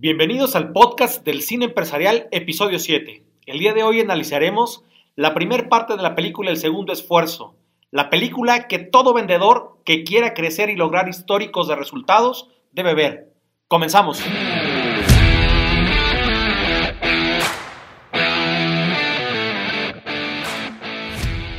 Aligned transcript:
Bienvenidos 0.00 0.54
al 0.54 0.70
podcast 0.70 1.24
del 1.24 1.42
cine 1.42 1.64
empresarial, 1.64 2.28
episodio 2.30 2.78
7. 2.78 3.24
El 3.46 3.58
día 3.58 3.74
de 3.74 3.82
hoy 3.82 3.98
analizaremos 3.98 4.84
la 5.16 5.34
primera 5.34 5.68
parte 5.68 5.96
de 5.96 6.02
la 6.04 6.14
película 6.14 6.52
El 6.52 6.56
segundo 6.56 6.92
esfuerzo, 6.92 7.56
la 7.90 8.08
película 8.08 8.68
que 8.68 8.78
todo 8.78 9.12
vendedor 9.12 9.80
que 9.84 10.04
quiera 10.04 10.34
crecer 10.34 10.70
y 10.70 10.76
lograr 10.76 11.08
históricos 11.08 11.66
de 11.66 11.74
resultados 11.74 12.48
debe 12.70 12.94
ver. 12.94 13.32
Comenzamos. 13.66 14.22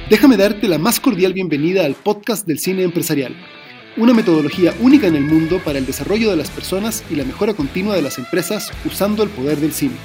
Déjame 0.10 0.38
darte 0.38 0.70
la 0.70 0.78
más 0.78 1.02
cordial 1.02 1.34
bienvenida 1.34 1.84
al 1.84 1.96
podcast 1.96 2.48
del 2.48 2.60
cine 2.60 2.84
empresarial 2.84 3.36
una 4.00 4.14
metodología 4.14 4.74
única 4.80 5.08
en 5.08 5.16
el 5.18 5.26
mundo 5.26 5.60
para 5.60 5.78
el 5.78 5.86
desarrollo 5.86 6.30
de 6.30 6.38
las 6.38 6.50
personas 6.50 7.04
y 7.10 7.16
la 7.16 7.26
mejora 7.26 7.54
continua 7.54 7.96
de 7.96 8.02
las 8.02 8.18
empresas 8.18 8.72
usando 8.86 9.24
el 9.24 9.30
poder 9.30 9.58
del 9.60 9.74
cine. 9.74 9.96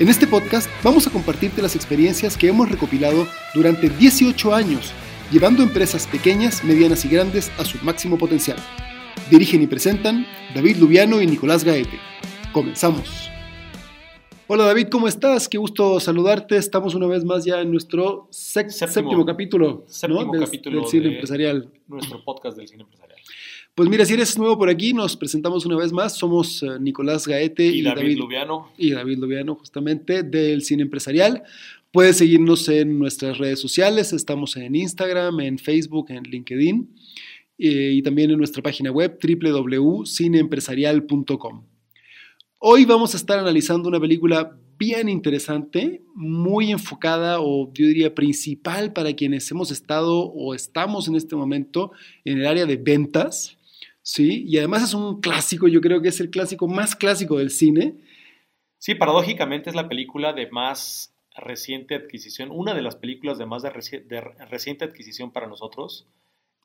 En 0.00 0.08
este 0.08 0.26
podcast 0.26 0.68
vamos 0.82 1.06
a 1.06 1.10
compartirte 1.10 1.62
las 1.62 1.76
experiencias 1.76 2.36
que 2.36 2.48
hemos 2.48 2.68
recopilado 2.68 3.28
durante 3.54 3.88
18 3.88 4.52
años, 4.52 4.92
llevando 5.30 5.62
empresas 5.62 6.08
pequeñas, 6.08 6.64
medianas 6.64 7.04
y 7.04 7.08
grandes 7.08 7.50
a 7.58 7.64
su 7.64 7.78
máximo 7.82 8.18
potencial. 8.18 8.58
Dirigen 9.30 9.62
y 9.62 9.68
presentan 9.68 10.26
David 10.52 10.76
Lubiano 10.78 11.22
y 11.22 11.26
Nicolás 11.28 11.62
Gaete. 11.62 12.00
Comenzamos. 12.52 13.35
Hola 14.48 14.66
David, 14.66 14.86
¿cómo 14.92 15.08
estás? 15.08 15.48
Qué 15.48 15.58
gusto 15.58 15.98
saludarte. 15.98 16.56
Estamos 16.56 16.94
una 16.94 17.08
vez 17.08 17.24
más 17.24 17.44
ya 17.44 17.62
en 17.62 17.72
nuestro 17.72 18.28
séptimo, 18.30 19.26
capítulo, 19.26 19.84
séptimo 19.88 20.30
capítulo 20.30 20.82
del 20.82 20.88
cine 20.88 21.08
empresarial. 21.08 21.68
Nuestro 21.88 22.22
podcast 22.22 22.56
del 22.56 22.68
cine 22.68 22.84
empresarial. 22.84 23.18
Pues 23.74 23.88
mira, 23.88 24.04
si 24.04 24.14
eres 24.14 24.38
nuevo 24.38 24.56
por 24.56 24.68
aquí, 24.68 24.92
nos 24.92 25.16
presentamos 25.16 25.66
una 25.66 25.76
vez 25.76 25.92
más. 25.92 26.16
Somos 26.16 26.62
eh, 26.62 26.78
Nicolás 26.78 27.26
Gaete 27.26 27.66
y, 27.66 27.82
David, 27.82 28.18
Lubiano. 28.18 28.70
Y 28.78 28.92
David 28.92 29.18
Lubiano, 29.18 29.56
justamente, 29.56 30.22
del 30.22 30.62
cine 30.62 30.84
empresarial. 30.84 31.42
Puedes 31.90 32.18
seguirnos 32.18 32.68
en 32.68 33.00
nuestras 33.00 33.38
redes 33.38 33.58
sociales. 33.58 34.12
Estamos 34.12 34.56
en 34.56 34.76
Instagram, 34.76 35.40
en 35.40 35.58
Facebook, 35.58 36.06
en 36.10 36.22
LinkedIn 36.22 36.88
eh, 37.58 37.94
y 37.94 38.02
también 38.02 38.30
en 38.30 38.38
nuestra 38.38 38.62
página 38.62 38.92
web 38.92 39.18
www.cineempresarial.com. 39.20 41.64
Hoy 42.58 42.86
vamos 42.86 43.12
a 43.12 43.18
estar 43.18 43.38
analizando 43.38 43.86
una 43.86 44.00
película 44.00 44.58
bien 44.78 45.10
interesante, 45.10 46.02
muy 46.14 46.72
enfocada 46.72 47.38
o 47.40 47.70
yo 47.74 47.86
diría 47.86 48.14
principal 48.14 48.94
para 48.94 49.12
quienes 49.12 49.50
hemos 49.50 49.70
estado 49.70 50.32
o 50.32 50.54
estamos 50.54 51.06
en 51.06 51.16
este 51.16 51.36
momento 51.36 51.92
en 52.24 52.38
el 52.38 52.46
área 52.46 52.64
de 52.64 52.78
ventas, 52.78 53.58
¿sí? 54.00 54.44
Y 54.46 54.56
además 54.56 54.84
es 54.84 54.94
un 54.94 55.20
clásico, 55.20 55.68
yo 55.68 55.82
creo 55.82 56.00
que 56.00 56.08
es 56.08 56.18
el 56.18 56.30
clásico 56.30 56.66
más 56.66 56.96
clásico 56.96 57.36
del 57.36 57.50
cine. 57.50 57.98
Sí, 58.78 58.94
paradójicamente 58.94 59.68
es 59.68 59.76
la 59.76 59.88
película 59.88 60.32
de 60.32 60.50
más 60.50 61.14
reciente 61.36 61.94
adquisición, 61.94 62.50
una 62.50 62.72
de 62.72 62.80
las 62.80 62.96
películas 62.96 63.36
de 63.36 63.44
más 63.44 63.64
de 63.64 63.70
reciente 64.48 64.86
adquisición 64.86 65.30
para 65.30 65.46
nosotros 65.46 66.06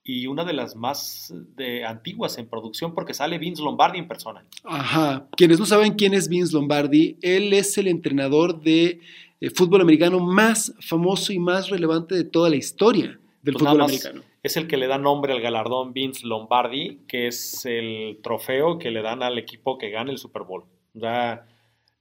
y 0.03 0.27
una 0.27 0.43
de 0.43 0.53
las 0.53 0.75
más 0.75 1.33
de, 1.55 1.85
antiguas 1.85 2.37
en 2.37 2.47
producción 2.47 2.93
porque 2.93 3.13
sale 3.13 3.37
Vince 3.37 3.61
Lombardi 3.61 3.99
en 3.99 4.07
persona. 4.07 4.45
Ajá. 4.63 5.27
Quienes 5.37 5.59
no 5.59 5.65
saben 5.65 5.93
quién 5.93 6.13
es 6.13 6.27
Vince 6.27 6.53
Lombardi, 6.53 7.17
él 7.21 7.53
es 7.53 7.77
el 7.77 7.87
entrenador 7.87 8.61
de 8.61 8.99
eh, 9.39 9.49
fútbol 9.51 9.81
americano 9.81 10.19
más 10.19 10.73
famoso 10.79 11.33
y 11.33 11.39
más 11.39 11.69
relevante 11.69 12.15
de 12.15 12.23
toda 12.23 12.49
la 12.49 12.55
historia 12.55 13.19
del 13.43 13.53
pues 13.53 13.63
fútbol 13.63 13.81
americano. 13.81 14.23
Es 14.43 14.57
el 14.57 14.67
que 14.67 14.77
le 14.77 14.87
da 14.87 14.97
nombre 14.97 15.33
al 15.33 15.41
galardón 15.41 15.93
Vince 15.93 16.25
Lombardi, 16.25 17.01
que 17.07 17.27
es 17.27 17.63
el 17.65 18.19
trofeo 18.23 18.79
que 18.79 18.89
le 18.89 19.03
dan 19.03 19.21
al 19.21 19.37
equipo 19.37 19.77
que 19.77 19.91
gana 19.91 20.11
el 20.11 20.17
Super 20.17 20.43
Bowl. 20.43 20.63
Ya, 20.93 21.45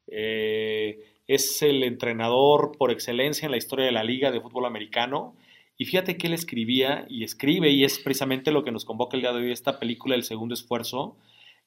eh, 0.07 1.05
es 1.27 1.61
el 1.61 1.85
entrenador 1.85 2.73
por 2.79 2.91
excelencia 2.91 3.45
en 3.45 3.53
la 3.53 3.59
historia 3.59 3.85
de 3.85 3.93
la 3.93 4.03
liga 4.03 4.31
de 4.31 4.41
fútbol 4.41 4.65
americano 4.65 5.35
y 5.81 5.87
fíjate 5.87 6.19
que 6.19 6.27
él 6.27 6.35
escribía 6.35 7.07
y 7.09 7.25
escribe, 7.25 7.71
y 7.71 7.85
es 7.85 7.99
precisamente 8.01 8.51
lo 8.51 8.65
que 8.65 8.71
nos 8.71 8.85
convoca 8.85 9.17
el 9.17 9.23
día 9.23 9.33
de 9.33 9.39
hoy, 9.39 9.51
esta 9.51 9.81
película, 9.81 10.15
El 10.15 10.25
Segundo 10.25 10.53
Esfuerzo, 10.53 11.17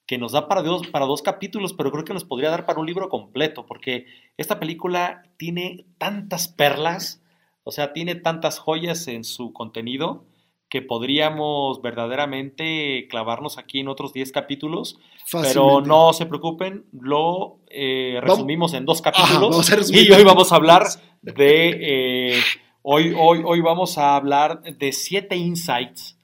que 0.06 0.18
nos 0.18 0.30
da 0.30 0.46
para 0.46 0.62
dos, 0.62 0.86
para 0.86 1.04
dos 1.04 1.20
capítulos, 1.20 1.72
pero 1.72 1.90
creo 1.90 2.04
que 2.04 2.14
nos 2.14 2.22
podría 2.22 2.48
dar 2.48 2.64
para 2.64 2.78
un 2.78 2.86
libro 2.86 3.08
completo, 3.08 3.66
porque 3.66 4.06
esta 4.36 4.60
película 4.60 5.24
tiene 5.36 5.86
tantas 5.98 6.46
perlas, 6.46 7.24
o 7.64 7.72
sea, 7.72 7.92
tiene 7.92 8.14
tantas 8.14 8.60
joyas 8.60 9.08
en 9.08 9.24
su 9.24 9.52
contenido, 9.52 10.24
que 10.68 10.80
podríamos 10.80 11.82
verdaderamente 11.82 13.08
clavarnos 13.10 13.58
aquí 13.58 13.80
en 13.80 13.88
otros 13.88 14.12
10 14.12 14.30
capítulos, 14.30 14.96
pero 15.32 15.80
no 15.80 16.12
se 16.12 16.26
preocupen, 16.26 16.84
lo 16.92 17.58
eh, 17.68 18.20
resumimos 18.22 18.74
en 18.74 18.84
dos 18.84 19.02
capítulos 19.02 19.90
y 19.90 20.12
hoy 20.12 20.22
vamos 20.22 20.52
a 20.52 20.54
hablar 20.54 20.84
de... 21.20 22.36
Eh, 22.36 22.40
Hoy, 22.86 23.14
hoy, 23.16 23.40
hoy 23.46 23.62
vamos 23.62 23.96
a 23.96 24.14
hablar 24.14 24.60
de 24.60 24.92
siete 24.92 25.36
insights, 25.36 26.18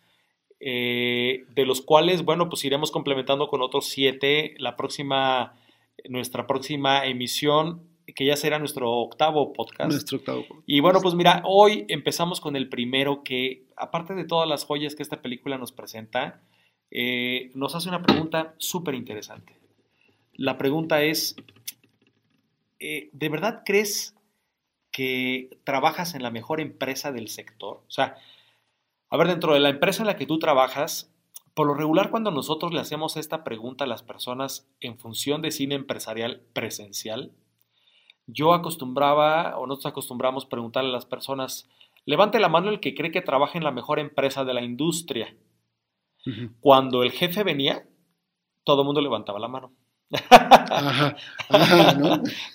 eh, 0.61 1.47
de 1.55 1.65
los 1.65 1.81
cuales, 1.81 2.23
bueno, 2.23 2.51
pues 2.51 2.67
iremos 2.67 2.91
complementando 2.91 3.49
con 3.49 3.63
otros 3.63 3.87
siete 3.87 4.57
la 4.59 4.77
próxima, 4.77 5.55
nuestra 6.11 6.47
próxima 6.47 7.07
emisión, 7.07 7.89
que 8.15 8.27
ya 8.27 8.37
será 8.37 8.59
nuestro 8.59 8.93
octavo 8.93 9.55
podcast. 9.55 9.91
Nuestro 9.91 10.19
octavo 10.19 10.45
podcast. 10.47 10.69
Y 10.69 10.81
bueno, 10.81 11.01
pues 11.01 11.15
mira, 11.15 11.43
hoy 11.47 11.87
empezamos 11.89 12.43
con 12.43 12.57
el 12.57 12.69
primero 12.69 13.25
que, 13.25 13.65
aparte 13.75 14.15
de 14.15 14.27
todas 14.27 14.47
las 14.47 14.65
joyas 14.65 14.95
que 14.95 15.03
esta 15.03 15.23
película 15.23 15.57
nos 15.57 15.73
presenta, 15.73 16.43
eh, 16.91 17.53
nos 17.55 17.75
hace 17.75 17.89
una 17.89 18.03
pregunta 18.03 18.55
súper 18.59 18.97
interesante. 18.97 19.57
La 20.35 20.59
pregunta 20.59 21.03
es, 21.05 21.37
eh, 22.81 23.09
¿de 23.15 23.29
verdad 23.31 23.63
crees 23.65 24.15
que 24.91 25.59
trabajas 25.65 26.15
en 26.15 26.23
la 26.23 26.31
mejor 26.31 26.61
empresa 26.61 27.13
del 27.13 27.29
sector. 27.29 27.83
O 27.87 27.91
sea, 27.91 28.17
a 29.09 29.17
ver, 29.17 29.29
dentro 29.29 29.55
de 29.55 29.61
la 29.61 29.69
empresa 29.69 30.03
en 30.03 30.07
la 30.07 30.17
que 30.17 30.27
tú 30.27 30.39
trabajas, 30.39 31.13
por 31.55 31.67
lo 31.67 31.75
regular 31.75 32.11
cuando 32.11 32.31
nosotros 32.31 32.73
le 32.73 32.81
hacemos 32.81 33.17
esta 33.17 33.45
pregunta 33.45 33.85
a 33.85 33.89
las 33.89 34.03
personas 34.03 34.69
en 34.81 34.99
función 34.99 35.43
de 35.43 35.51
cine 35.51 35.75
empresarial 35.75 36.43
presencial, 36.53 37.33
yo 38.27 38.55
acostumbraba 38.55 39.59
o 39.59 39.67
nosotros 39.67 39.93
acostumbramos 39.93 40.47
preguntarle 40.47 40.91
a 40.91 40.95
las 40.95 41.07
personas, 41.07 41.69
levante 42.05 42.39
la 42.39 42.49
mano 42.49 42.71
el 42.71 42.81
que 42.81 42.95
cree 42.95 43.11
que 43.11 43.23
trabaja 43.23 43.59
en 43.59 43.65
la 43.65 43.73
mejor 43.73 43.99
empresa 43.99 44.45
de 44.45 44.55
la 44.55 44.63
industria. 44.63 45.37
Cuando 46.61 47.03
el 47.03 47.13
jefe 47.13 47.43
venía, 47.43 47.89
todo 48.63 48.83
el 48.83 48.87
mundo 48.87 49.01
levantaba 49.01 49.41
la 49.41 49.49
mano. 49.49 49.73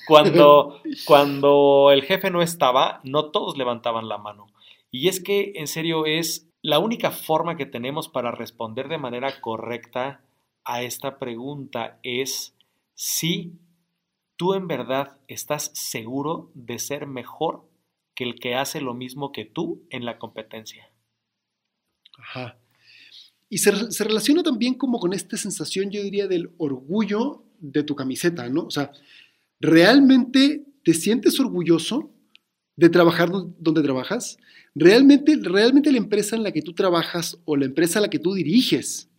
cuando, 0.07 0.81
cuando 1.05 1.91
el 1.91 2.03
jefe 2.03 2.29
no 2.29 2.41
estaba, 2.41 2.99
no 3.03 3.31
todos 3.31 3.57
levantaban 3.57 4.09
la 4.09 4.17
mano. 4.17 4.47
Y 4.91 5.07
es 5.07 5.21
que, 5.21 5.53
en 5.55 5.67
serio, 5.67 6.05
es 6.05 6.49
la 6.61 6.79
única 6.79 7.11
forma 7.11 7.57
que 7.57 7.65
tenemos 7.65 8.09
para 8.09 8.31
responder 8.31 8.87
de 8.87 8.97
manera 8.97 9.39
correcta 9.41 10.21
a 10.63 10.81
esta 10.81 11.19
pregunta 11.19 11.99
es 12.01 12.57
si 12.95 13.53
tú 14.35 14.53
en 14.53 14.67
verdad 14.67 15.19
estás 15.27 15.71
seguro 15.73 16.49
de 16.53 16.79
ser 16.79 17.07
mejor 17.07 17.69
que 18.15 18.23
el 18.23 18.39
que 18.39 18.55
hace 18.55 18.81
lo 18.81 18.93
mismo 18.93 19.31
que 19.31 19.45
tú 19.45 19.85
en 19.89 20.05
la 20.05 20.17
competencia. 20.17 20.89
Ajá. 22.17 22.57
Y 23.49 23.59
se, 23.59 23.71
relaciona 24.03 24.43
también 24.43 24.73
como 24.73 24.99
con 24.99 25.13
esta 25.13 25.37
sensación, 25.37 25.91
yo 25.91 26.01
diría, 26.03 26.27
del 26.27 26.51
orgullo 26.57 27.43
de 27.59 27.83
tu 27.83 27.95
camiseta, 27.95 28.49
¿no? 28.49 28.63
O 28.63 28.71
sea, 28.71 28.91
¿realmente 29.59 30.65
te 30.83 30.93
sientes 30.93 31.39
orgulloso 31.39 32.11
de 32.75 32.89
trabajar 32.89 33.29
donde 33.31 33.81
trabajas? 33.81 34.37
¿Realmente, 34.73 35.37
realmente 35.41 35.91
la 35.91 35.97
empresa 35.97 36.35
en 36.35 36.43
la 36.43 36.51
que 36.51 36.61
tú 36.61 36.73
trabajas 36.73 37.37
o 37.45 37.55
la 37.55 37.65
empresa 37.65 37.99
a 37.99 38.01
la 38.01 38.09
que 38.09 38.19
tú 38.19 38.33
diriges 38.33 39.09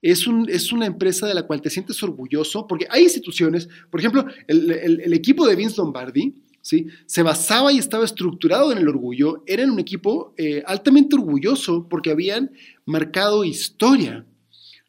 es, 0.00 0.26
un, 0.26 0.48
es 0.50 0.72
una 0.72 0.86
empresa 0.86 1.26
de 1.26 1.34
la 1.34 1.44
cual 1.44 1.62
te 1.62 1.70
sientes 1.70 2.02
orgulloso? 2.02 2.66
Porque 2.66 2.86
hay 2.90 3.04
instituciones, 3.04 3.68
por 3.90 4.00
ejemplo, 4.00 4.26
el, 4.48 5.14
equipo 5.14 5.46
de 5.46 5.54
Vince 5.54 5.76
Lombardi, 5.76 6.34
¿sí? 6.60 6.88
se 7.06 7.22
basaba 7.22 7.72
y 7.72 7.78
estaba 7.78 8.04
estructurado 8.04 8.72
en 8.72 8.78
el 8.78 8.88
orgullo, 8.88 9.44
era 9.46 9.64
un 9.64 9.78
equipo 9.78 10.34
eh, 10.36 10.64
altamente 10.66 11.14
orgulloso 11.14 11.86
porque 11.88 12.10
habían 12.10 12.50
marcado 12.86 13.44
historia, 13.44 14.26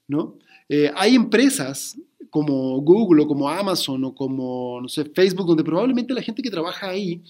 ¿no? 0.08 0.38
Eh, 0.70 0.92
hay 0.96 1.16
empresas 1.16 1.98
como 2.30 2.82
Google 2.82 3.24
o 3.24 3.28
como 3.28 3.48
Amazon 3.48 4.04
o 4.06 4.16
como, 4.16 4.80
no 4.82 4.90
sé, 4.90 5.06
Facebook, 5.06 5.46
donde 5.46 5.64
probablemente 5.64 6.14
la 6.14 6.22
gente 6.22 6.42
que 6.42 6.50
trabaja 6.50 6.90
ahí 6.90 7.22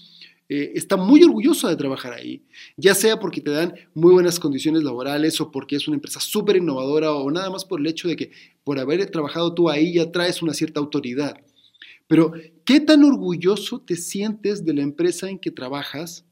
eh, 0.48 0.72
está 0.74 0.96
muy 0.96 1.22
orgullosa 1.22 1.68
de 1.68 1.76
trabajar 1.76 2.12
ahí, 2.12 2.42
ya 2.76 2.94
sea 2.94 3.18
porque 3.18 3.40
te 3.40 3.50
dan 3.50 3.74
muy 3.94 4.12
buenas 4.12 4.38
condiciones 4.38 4.82
laborales 4.82 5.40
o 5.40 5.50
porque 5.50 5.76
es 5.76 5.88
una 5.88 5.96
empresa 5.96 6.20
súper 6.20 6.56
innovadora 6.56 7.12
o 7.12 7.30
nada 7.30 7.50
más 7.50 7.64
por 7.64 7.80
el 7.80 7.86
hecho 7.86 8.08
de 8.08 8.16
que 8.16 8.30
por 8.62 8.78
haber 8.78 9.10
trabajado 9.10 9.54
tú 9.54 9.70
ahí 9.70 9.94
ya 9.94 10.12
traes 10.12 10.42
una 10.42 10.54
cierta 10.54 10.80
autoridad. 10.80 11.36
Pero, 12.06 12.32
¿qué 12.64 12.80
tan 12.80 13.04
orgulloso 13.04 13.80
te 13.80 13.96
sientes 13.96 14.64
de 14.64 14.74
la 14.74 14.82
empresa 14.82 15.30
en 15.30 15.38
que 15.38 15.50
trabajas 15.50 16.26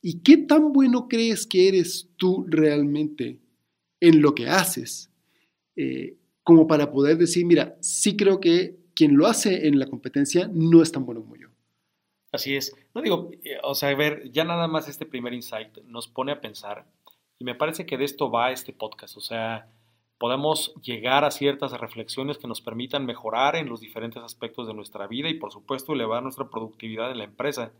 y 0.00 0.20
qué 0.20 0.36
tan 0.36 0.72
bueno 0.72 1.08
crees 1.08 1.46
que 1.46 1.68
eres 1.68 2.08
tú 2.16 2.44
realmente 2.48 3.38
en 4.00 4.22
lo 4.22 4.34
que 4.34 4.48
haces? 4.48 5.10
Eh, 5.76 6.16
como 6.42 6.66
para 6.66 6.90
poder 6.90 7.16
decir, 7.16 7.46
mira, 7.46 7.76
sí 7.80 8.16
creo 8.16 8.40
que 8.40 8.76
quien 8.94 9.16
lo 9.16 9.26
hace 9.26 9.68
en 9.68 9.78
la 9.78 9.86
competencia 9.86 10.50
no 10.52 10.82
es 10.82 10.92
tan 10.92 11.06
bueno 11.06 11.22
como 11.22 11.36
yo. 11.36 11.48
Así 12.32 12.54
es. 12.54 12.74
No 12.94 13.02
digo, 13.02 13.30
eh, 13.44 13.58
o 13.62 13.74
sea, 13.74 13.90
a 13.90 13.94
ver, 13.94 14.30
ya 14.30 14.44
nada 14.44 14.68
más 14.68 14.88
este 14.88 15.06
primer 15.06 15.34
insight 15.34 15.78
nos 15.84 16.08
pone 16.08 16.32
a 16.32 16.40
pensar 16.40 16.86
y 17.38 17.44
me 17.44 17.54
parece 17.54 17.86
que 17.86 17.96
de 17.96 18.04
esto 18.04 18.30
va 18.30 18.52
este 18.52 18.72
podcast. 18.72 19.16
O 19.16 19.20
sea, 19.20 19.68
podemos 20.18 20.74
llegar 20.82 21.24
a 21.24 21.30
ciertas 21.30 21.72
reflexiones 21.72 22.38
que 22.38 22.46
nos 22.46 22.60
permitan 22.60 23.06
mejorar 23.06 23.56
en 23.56 23.68
los 23.68 23.80
diferentes 23.80 24.22
aspectos 24.22 24.66
de 24.66 24.74
nuestra 24.74 25.06
vida 25.06 25.28
y 25.28 25.34
por 25.34 25.50
supuesto 25.50 25.94
elevar 25.94 26.22
nuestra 26.22 26.50
productividad 26.50 27.10
en 27.10 27.18
la 27.18 27.24
empresa. 27.24 27.72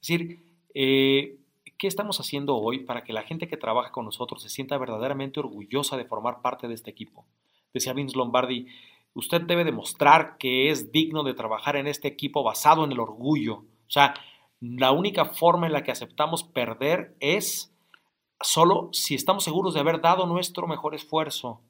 Es 0.00 0.08
decir, 0.08 0.44
eh, 0.74 1.38
¿qué 1.80 1.86
estamos 1.86 2.20
haciendo 2.20 2.58
hoy 2.58 2.80
para 2.80 3.04
que 3.04 3.14
la 3.14 3.22
gente 3.22 3.48
que 3.48 3.56
trabaja 3.56 3.90
con 3.90 4.04
nosotros 4.04 4.42
se 4.42 4.50
sienta 4.50 4.76
verdaderamente 4.76 5.40
orgullosa 5.40 5.96
de 5.96 6.04
formar 6.04 6.42
parte 6.42 6.68
de 6.68 6.74
este 6.74 6.90
equipo? 6.90 7.24
Decía 7.72 7.94
Vince 7.94 8.18
Lombardi, 8.18 8.66
usted 9.14 9.40
debe 9.40 9.64
demostrar 9.64 10.36
que 10.36 10.70
es 10.70 10.92
digno 10.92 11.22
de 11.22 11.32
trabajar 11.32 11.76
en 11.76 11.86
este 11.86 12.06
equipo 12.06 12.42
basado 12.42 12.84
en 12.84 12.92
el 12.92 13.00
orgullo. 13.00 13.54
O 13.54 13.90
sea, 13.90 14.12
la 14.60 14.92
única 14.92 15.24
forma 15.24 15.66
en 15.66 15.72
la 15.72 15.82
que 15.82 15.90
aceptamos 15.90 16.44
perder 16.44 17.16
es 17.18 17.74
solo 18.42 18.90
si 18.92 19.14
estamos 19.14 19.42
seguros 19.42 19.72
de 19.72 19.80
haber 19.80 20.02
dado 20.02 20.26
nuestro 20.26 20.66
mejor 20.66 20.94
esfuerzo, 20.94 21.62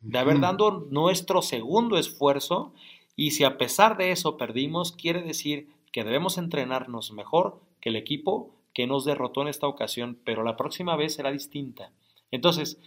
de 0.00 0.18
haber 0.18 0.40
dado 0.40 0.86
nuestro 0.90 1.42
segundo 1.42 1.98
esfuerzo 1.98 2.72
y 3.14 3.32
si 3.32 3.44
a 3.44 3.58
pesar 3.58 3.98
de 3.98 4.10
eso 4.10 4.38
perdimos, 4.38 4.92
quiere 4.92 5.20
decir 5.20 5.68
que 5.92 6.02
debemos 6.02 6.38
entrenarnos 6.38 7.12
mejor 7.12 7.60
que 7.82 7.90
el 7.90 7.96
equipo 7.96 8.54
que 8.72 8.86
nos 8.86 9.04
derrotó 9.04 9.42
en 9.42 9.48
esta 9.48 9.66
ocasión, 9.66 10.18
pero 10.24 10.42
la 10.44 10.56
próxima 10.56 10.96
vez 10.96 11.14
será 11.14 11.32
distinta. 11.32 11.92
Entonces, 12.30 12.80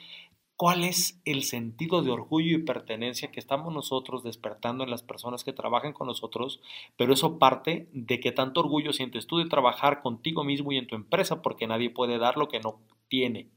¿cuál 0.56 0.84
es 0.84 1.20
el 1.26 1.44
sentido 1.44 2.02
de 2.02 2.12
orgullo 2.12 2.58
y 2.58 2.64
pertenencia 2.64 3.32
que 3.32 3.40
estamos 3.40 3.74
nosotros 3.74 4.24
despertando 4.24 4.84
en 4.84 4.90
las 4.90 5.04
personas 5.04 5.44
que 5.44 5.54
trabajan 5.54 5.94
con 5.94 6.08
nosotros? 6.08 6.62
Pero 6.98 7.14
eso 7.14 7.38
parte 7.40 7.90
de 7.92 8.20
que 8.20 8.32
tanto 8.32 8.62
orgullo 8.62 8.94
sientes 8.94 9.28
tú 9.28 9.38
de 9.38 9.50
trabajar 9.50 10.02
contigo 10.02 10.44
mismo 10.44 10.72
y 10.72 10.78
en 10.78 10.88
tu 10.88 10.96
empresa, 10.96 11.42
porque 11.42 11.68
nadie 11.68 11.90
puede 11.90 12.18
dar 12.18 12.38
lo 12.38 12.48
que 12.48 12.60
no 12.60 12.80
tiene. 13.10 13.50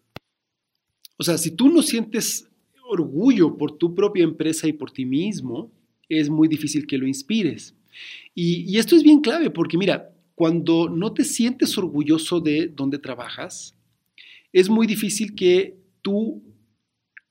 O 1.19 1.23
sea, 1.23 1.39
si 1.39 1.55
tú 1.55 1.69
no 1.69 1.83
sientes 1.83 2.51
orgullo 2.89 3.57
por 3.57 3.79
tu 3.79 3.95
propia 3.95 4.25
empresa 4.25 4.67
y 4.69 4.73
por 4.73 4.91
ti 4.91 5.07
mismo, 5.07 5.71
es 6.09 6.29
muy 6.29 6.49
difícil 6.49 6.87
que 6.87 6.99
lo 6.99 7.07
inspires. 7.07 7.75
Y, 8.35 8.71
y 8.71 8.79
esto 8.79 8.95
es 8.97 9.03
bien 9.03 9.21
clave 9.21 9.51
porque 9.51 9.79
mira, 9.79 10.16
cuando 10.37 10.91
no 10.91 11.15
te 11.15 11.25
sientes 11.25 11.77
orgulloso 11.79 12.41
de 12.41 12.69
donde 12.69 12.99
trabajas, 12.99 13.75
es 14.53 14.69
muy 14.69 14.87
difícil 14.87 15.35
que 15.35 15.79
tú 16.03 16.45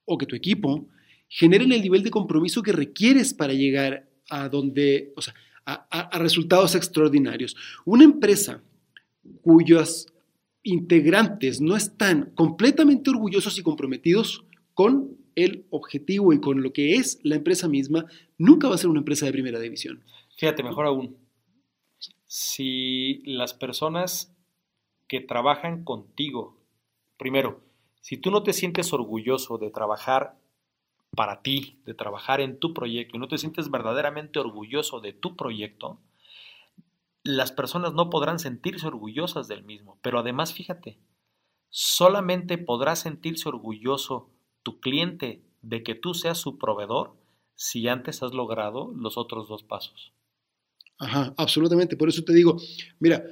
o 0.06 0.18
que 0.18 0.26
tu 0.26 0.36
equipo 0.36 0.88
generen 1.30 1.72
el 1.72 1.82
nivel 1.82 2.02
de 2.02 2.10
compromiso 2.10 2.64
que 2.64 2.72
requieres 2.72 3.34
para 3.34 3.54
llegar 3.54 4.10
a 4.30 4.50
donde, 4.50 5.14
o 5.16 5.22
sea, 5.22 5.36
a, 5.66 6.18
resultados 6.18 6.74
extraordinarios. 6.76 7.56
Una 7.86 8.04
empresa 8.04 8.64
cuyos 9.42 10.08
integrantes 10.64 11.62
no 11.62 11.76
están 11.76 12.32
completamente 12.34 13.12
orgullosos 13.12 13.58
y 13.60 13.62
comprometidos 13.62 14.46
con 14.74 15.16
el 15.36 15.66
objetivo 15.70 16.34
y 16.34 16.40
con 16.40 16.64
lo 16.64 16.74
que 16.74 16.96
es 16.96 17.20
la 17.22 17.36
empresa 17.36 17.68
misma, 17.68 18.06
nunca 18.40 18.68
va 18.68 18.76
a 18.76 18.80
ser 18.80 18.90
una 18.90 19.00
empresa 19.00 19.28
de 19.28 19.32
primera 19.32 19.60
división. 19.60 20.02
Fíjate, 20.38 20.64
mejor 20.64 20.88
aún, 20.88 21.18
si 22.36 23.22
las 23.24 23.54
personas 23.54 24.36
que 25.08 25.22
trabajan 25.22 25.86
contigo, 25.86 26.60
primero, 27.16 27.64
si 28.02 28.18
tú 28.18 28.30
no 28.30 28.44
te 28.44 28.52
sientes 28.52 28.92
orgulloso 28.92 29.58
de 29.58 29.72
trabajar 29.72 30.38
para 31.16 31.42
ti, 31.42 31.82
de 31.86 31.94
trabajar 31.94 32.42
en 32.42 32.60
tu 32.60 32.74
proyecto 32.74 33.16
y 33.16 33.22
no 33.22 33.30
te 33.30 33.38
sientes 33.38 33.72
verdaderamente 33.72 34.38
orgulloso 34.38 35.00
de 35.00 35.14
tu 35.14 35.38
proyecto, 35.38 36.02
las 37.24 37.54
personas 37.54 37.94
no 37.94 38.10
podrán 38.10 38.38
sentirse 38.40 38.86
orgullosas 38.86 39.48
del 39.48 39.64
mismo. 39.64 39.98
Pero 40.02 40.20
además, 40.20 40.54
fíjate, 40.54 41.00
solamente 41.70 42.58
podrá 42.58 42.98
sentirse 42.98 43.48
orgulloso 43.48 44.30
tu 44.62 44.82
cliente 44.82 45.46
de 45.62 45.84
que 45.84 45.96
tú 45.96 46.14
seas 46.14 46.38
su 46.38 46.58
proveedor 46.58 47.16
si 47.54 47.88
antes 47.88 48.24
has 48.24 48.34
logrado 48.34 48.92
los 48.94 49.18
otros 49.18 49.48
dos 49.48 49.64
pasos. 49.64 50.12
Ajá, 50.98 51.34
absolutamente. 51.38 51.98
Por 51.98 52.10
eso 52.10 52.24
te 52.24 52.34
digo, 52.34 52.62
mira, 53.00 53.26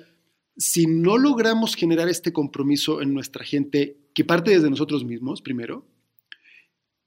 si 0.58 0.86
no 0.86 1.18
logramos 1.18 1.76
generar 1.76 2.10
este 2.10 2.34
compromiso 2.34 3.02
en 3.02 3.14
nuestra 3.14 3.44
gente 3.44 3.98
que 4.14 4.26
parte 4.26 4.52
desde 4.52 4.70
nosotros 4.70 5.04
mismos, 5.06 5.42
primero, 5.42 5.88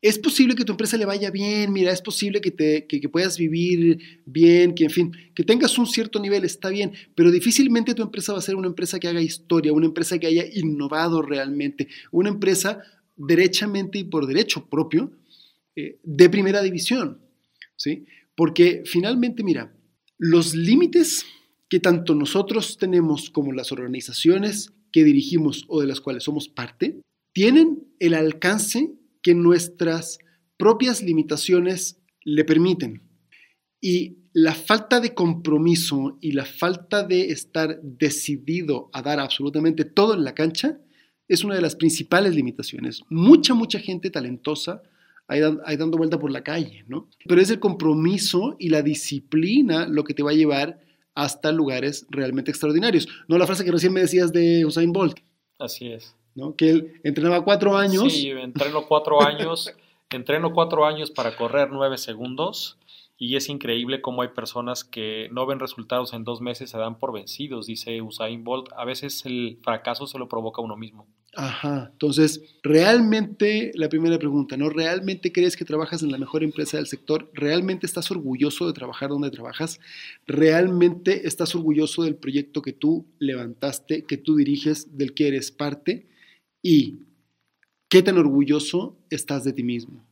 es 0.02 0.18
posible 0.18 0.54
que 0.54 0.64
tu 0.64 0.72
empresa 0.72 0.96
le 0.96 1.04
vaya 1.04 1.30
bien, 1.30 1.72
mira, 1.72 1.90
es 1.90 2.02
posible 2.02 2.40
que, 2.40 2.50
te, 2.50 2.86
que, 2.86 3.08
puedas 3.08 3.38
vivir 3.38 3.98
bien, 4.24 4.74
que 4.74 4.84
en 4.84 4.90
fin, 4.90 5.12
que 5.34 5.42
tengas 5.42 5.78
un 5.78 5.86
cierto 5.86 6.20
nivel, 6.20 6.44
está 6.44 6.68
bien, 6.68 6.92
pero 7.14 7.30
difícilmente 7.30 7.94
tu 7.94 8.02
empresa 8.02 8.32
va 8.32 8.38
a 8.38 8.42
ser 8.42 8.56
una 8.56 8.68
empresa 8.68 9.00
que 9.00 9.08
haga 9.08 9.20
historia, 9.20 9.72
una 9.72 9.86
empresa 9.86 10.18
que 10.18 10.26
haya 10.26 10.44
innovado 10.52 11.22
realmente, 11.22 11.88
una 12.12 12.28
empresa 12.28 12.82
derechamente 13.16 13.98
y 13.98 14.04
por 14.04 14.26
derecho 14.26 14.68
propio 14.68 15.12
eh, 15.74 15.98
de 16.02 16.30
primera 16.30 16.62
división, 16.62 17.18
¿sí? 17.74 18.04
Porque 18.34 18.82
finalmente, 18.84 19.42
mira, 19.42 19.75
los 20.18 20.54
límites 20.54 21.24
que 21.68 21.80
tanto 21.80 22.14
nosotros 22.14 22.78
tenemos 22.78 23.30
como 23.30 23.52
las 23.52 23.72
organizaciones 23.72 24.72
que 24.92 25.04
dirigimos 25.04 25.64
o 25.68 25.80
de 25.80 25.86
las 25.86 26.00
cuales 26.00 26.24
somos 26.24 26.48
parte, 26.48 27.00
tienen 27.32 27.86
el 27.98 28.14
alcance 28.14 28.94
que 29.22 29.34
nuestras 29.34 30.18
propias 30.56 31.02
limitaciones 31.02 32.00
le 32.24 32.44
permiten. 32.44 33.02
Y 33.80 34.18
la 34.32 34.54
falta 34.54 35.00
de 35.00 35.14
compromiso 35.14 36.18
y 36.20 36.32
la 36.32 36.44
falta 36.44 37.02
de 37.02 37.30
estar 37.30 37.80
decidido 37.82 38.90
a 38.92 39.02
dar 39.02 39.20
absolutamente 39.20 39.84
todo 39.84 40.14
en 40.14 40.24
la 40.24 40.34
cancha 40.34 40.78
es 41.28 41.44
una 41.44 41.56
de 41.56 41.60
las 41.60 41.76
principales 41.76 42.34
limitaciones. 42.34 43.02
Mucha, 43.10 43.54
mucha 43.54 43.80
gente 43.80 44.10
talentosa 44.10 44.82
ahí, 45.28 45.40
dando 45.76 45.98
vuelta 45.98 46.18
por 46.18 46.30
la 46.30 46.42
calle, 46.42 46.84
¿no? 46.88 47.08
Pero 47.26 47.40
es 47.40 47.50
el 47.50 47.60
compromiso 47.60 48.56
y 48.58 48.68
la 48.68 48.82
disciplina 48.82 49.86
lo 49.86 50.04
que 50.04 50.14
te 50.14 50.22
va 50.22 50.30
a 50.30 50.34
llevar 50.34 50.80
hasta 51.14 51.52
lugares 51.52 52.06
realmente 52.10 52.50
extraordinarios. 52.50 53.08
No 53.28 53.38
la 53.38 53.46
frase 53.46 53.64
que 53.64 53.72
recién 53.72 53.92
me 53.92 54.00
decías 54.00 54.32
de 54.32 54.64
Usain 54.66 54.92
Bolt. 54.92 55.18
Así 55.58 55.88
es. 55.88 56.14
¿no? 56.36 56.54
Que 56.54 56.70
él 56.70 57.00
entrenaba 57.02 57.42
cuatro 57.42 57.76
años. 57.76 58.12
Sí, 58.12 58.30
entreno 58.30 58.86
cuatro 58.86 59.20
años, 59.26 59.74
entreno 60.10 60.52
cuatro 60.52 60.86
años 60.86 61.10
para 61.10 61.36
correr 61.36 61.70
nueve 61.72 61.98
segundos 61.98 62.78
y 63.18 63.36
es 63.36 63.48
increíble 63.48 64.02
cómo 64.02 64.22
hay 64.22 64.28
personas 64.28 64.84
que 64.84 65.28
no 65.32 65.46
ven 65.46 65.58
resultados 65.58 66.12
en 66.12 66.24
dos 66.24 66.42
meses, 66.42 66.70
se 66.70 66.78
dan 66.78 66.98
por 66.98 67.12
vencidos, 67.12 67.66
dice 67.66 68.02
Usain 68.02 68.44
Bolt. 68.44 68.68
A 68.76 68.84
veces 68.84 69.24
el 69.24 69.58
fracaso 69.62 70.06
se 70.06 70.18
lo 70.18 70.28
provoca 70.28 70.60
uno 70.60 70.76
mismo. 70.76 71.06
Ajá, 71.38 71.90
entonces, 71.92 72.56
realmente, 72.62 73.70
la 73.74 73.90
primera 73.90 74.18
pregunta, 74.18 74.56
¿no? 74.56 74.70
¿Realmente 74.70 75.32
crees 75.32 75.54
que 75.54 75.66
trabajas 75.66 76.02
en 76.02 76.10
la 76.10 76.16
mejor 76.16 76.42
empresa 76.42 76.78
del 76.78 76.86
sector? 76.86 77.30
¿Realmente 77.34 77.84
estás 77.84 78.10
orgulloso 78.10 78.66
de 78.66 78.72
trabajar 78.72 79.10
donde 79.10 79.30
trabajas? 79.30 79.78
¿Realmente 80.26 81.28
estás 81.28 81.54
orgulloso 81.54 82.04
del 82.04 82.16
proyecto 82.16 82.62
que 82.62 82.72
tú 82.72 83.04
levantaste, 83.18 84.04
que 84.04 84.16
tú 84.16 84.36
diriges, 84.36 84.96
del 84.96 85.12
que 85.12 85.28
eres 85.28 85.50
parte? 85.50 86.06
¿Y 86.62 87.00
qué 87.90 88.02
tan 88.02 88.16
orgulloso 88.16 88.96
estás 89.10 89.44
de 89.44 89.52
ti 89.52 89.62
mismo? 89.62 90.02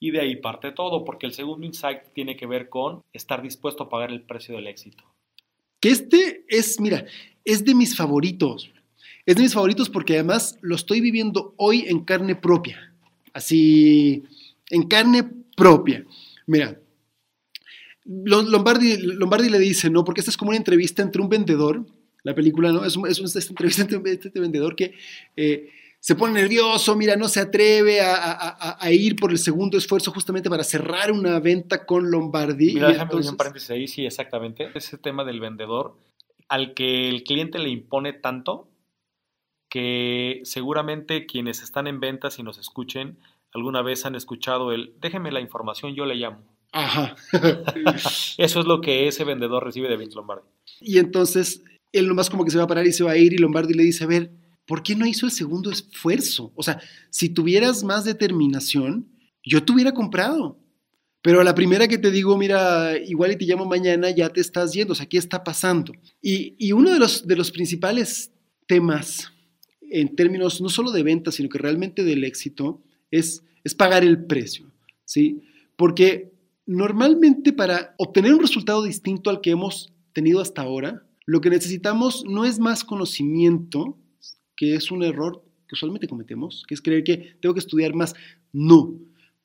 Y 0.00 0.10
de 0.10 0.20
ahí 0.20 0.36
parte 0.36 0.70
todo, 0.72 1.02
porque 1.02 1.24
el 1.24 1.32
segundo 1.32 1.64
insight 1.64 2.00
tiene 2.12 2.36
que 2.36 2.46
ver 2.46 2.68
con 2.68 3.00
estar 3.14 3.40
dispuesto 3.40 3.84
a 3.84 3.88
pagar 3.88 4.10
el 4.10 4.20
precio 4.20 4.54
del 4.54 4.66
éxito. 4.66 5.02
Que 5.80 5.88
este 5.88 6.44
es, 6.46 6.78
mira, 6.78 7.06
es 7.46 7.64
de 7.64 7.74
mis 7.74 7.96
favoritos. 7.96 8.70
Es 9.28 9.36
de 9.36 9.42
mis 9.42 9.52
favoritos 9.52 9.90
porque 9.90 10.14
además 10.14 10.56
lo 10.62 10.74
estoy 10.74 11.02
viviendo 11.02 11.52
hoy 11.58 11.84
en 11.86 12.02
carne 12.02 12.34
propia. 12.34 12.94
Así, 13.34 14.24
en 14.70 14.88
carne 14.88 15.28
propia. 15.54 16.06
Mira, 16.46 16.80
Lombardi, 18.06 18.96
Lombardi 18.96 19.50
le 19.50 19.58
dice, 19.58 19.90
¿no? 19.90 20.02
Porque 20.02 20.22
esta 20.22 20.30
es 20.30 20.38
como 20.38 20.48
una 20.48 20.56
entrevista 20.56 21.02
entre 21.02 21.20
un 21.20 21.28
vendedor, 21.28 21.84
la 22.22 22.34
película, 22.34 22.72
¿no? 22.72 22.86
Es, 22.86 22.96
es 23.06 23.20
una 23.20 23.30
entrevista 23.50 23.82
entre 23.82 24.12
este 24.12 24.40
vendedor 24.40 24.74
que 24.74 24.94
eh, 25.36 25.68
se 26.00 26.14
pone 26.14 26.32
nervioso, 26.32 26.96
mira, 26.96 27.14
no 27.14 27.28
se 27.28 27.40
atreve 27.40 28.00
a, 28.00 28.78
ir 28.90 29.14
por 29.14 29.30
el 29.30 29.36
segundo 29.36 29.76
esfuerzo 29.76 30.10
justamente 30.10 30.48
para 30.48 30.64
cerrar 30.64 31.12
una 31.12 31.38
venta 31.38 31.84
con 31.84 32.10
Lombardi. 32.10 32.72
Mira, 32.72 32.88
déjame 32.88 33.10
entonces... 33.10 33.32
un 33.32 33.36
paréntesis 33.36 33.68
ahí, 33.68 33.88
sí, 33.88 34.06
exactamente. 34.06 34.70
Ese 34.74 34.96
tema 34.96 35.22
del 35.22 35.38
vendedor 35.38 35.98
al 36.48 36.72
que 36.72 37.10
el 37.10 37.24
cliente 37.24 37.58
le 37.58 37.68
impone 37.68 38.14
tanto 38.14 38.68
que 39.68 40.40
seguramente 40.44 41.26
quienes 41.26 41.62
están 41.62 41.86
en 41.86 42.00
ventas 42.00 42.38
y 42.38 42.42
nos 42.42 42.58
escuchen 42.58 43.18
alguna 43.52 43.82
vez 43.82 44.04
han 44.06 44.14
escuchado 44.14 44.72
el 44.72 44.94
déjeme 45.00 45.32
la 45.32 45.40
información, 45.40 45.94
yo 45.94 46.06
le 46.06 46.16
llamo. 46.16 46.42
Ajá. 46.72 47.16
Eso 48.38 48.60
es 48.60 48.66
lo 48.66 48.80
que 48.80 49.08
ese 49.08 49.24
vendedor 49.24 49.64
recibe 49.64 49.88
de 49.88 49.96
Vince 49.96 50.16
Lombardi. 50.16 50.46
Y 50.80 50.98
entonces 50.98 51.62
él 51.92 52.08
nomás 52.08 52.30
como 52.30 52.44
que 52.44 52.50
se 52.50 52.58
va 52.58 52.64
a 52.64 52.68
parar 52.68 52.86
y 52.86 52.92
se 52.92 53.04
va 53.04 53.12
a 53.12 53.16
ir 53.16 53.32
y 53.32 53.38
Lombardi 53.38 53.74
le 53.74 53.82
dice, 53.82 54.04
a 54.04 54.08
ver, 54.08 54.30
¿por 54.66 54.82
qué 54.82 54.94
no 54.94 55.06
hizo 55.06 55.26
el 55.26 55.32
segundo 55.32 55.70
esfuerzo? 55.70 56.52
O 56.54 56.62
sea, 56.62 56.80
si 57.10 57.30
tuvieras 57.30 57.82
más 57.84 58.04
determinación, 58.04 59.08
yo 59.42 59.64
te 59.64 59.72
hubiera 59.72 59.92
comprado. 59.92 60.58
Pero 61.22 61.40
a 61.40 61.44
la 61.44 61.54
primera 61.54 61.88
que 61.88 61.98
te 61.98 62.10
digo, 62.10 62.36
mira, 62.36 62.96
igual 62.96 63.32
y 63.32 63.36
te 63.36 63.44
llamo 63.44 63.64
mañana, 63.64 64.10
ya 64.10 64.28
te 64.28 64.40
estás 64.40 64.72
yendo, 64.72 64.92
o 64.92 64.96
sea, 64.96 65.06
¿qué 65.06 65.18
está 65.18 65.42
pasando? 65.42 65.92
Y, 66.22 66.70
uno 66.72 66.92
de 66.92 66.98
los, 66.98 67.26
de 67.26 67.34
los 67.34 67.50
principales 67.50 68.30
temas 68.66 69.32
en 69.90 70.14
términos 70.14 70.60
no 70.60 70.68
solo 70.68 70.90
de 70.90 71.02
ventas, 71.02 71.36
sino 71.36 71.48
que 71.48 71.58
realmente 71.58 72.04
del 72.04 72.24
éxito, 72.24 72.82
es, 73.10 73.44
es 73.64 73.74
pagar 73.74 74.04
el 74.04 74.24
precio, 74.24 74.70
¿sí? 75.04 75.42
Porque 75.76 76.32
normalmente 76.66 77.52
para 77.52 77.94
obtener 77.98 78.34
un 78.34 78.40
resultado 78.40 78.82
distinto 78.82 79.30
al 79.30 79.40
que 79.40 79.50
hemos 79.50 79.92
tenido 80.12 80.40
hasta 80.40 80.62
ahora, 80.62 81.02
lo 81.24 81.40
que 81.40 81.50
necesitamos 81.50 82.24
no 82.26 82.44
es 82.44 82.58
más 82.58 82.84
conocimiento, 82.84 83.98
que 84.56 84.74
es 84.74 84.90
un 84.90 85.02
error 85.02 85.44
que 85.66 85.74
usualmente 85.74 86.08
cometemos, 86.08 86.64
que 86.66 86.74
es 86.74 86.82
creer 86.82 87.04
que 87.04 87.36
tengo 87.40 87.54
que 87.54 87.60
estudiar 87.60 87.94
más. 87.94 88.14
No. 88.52 88.98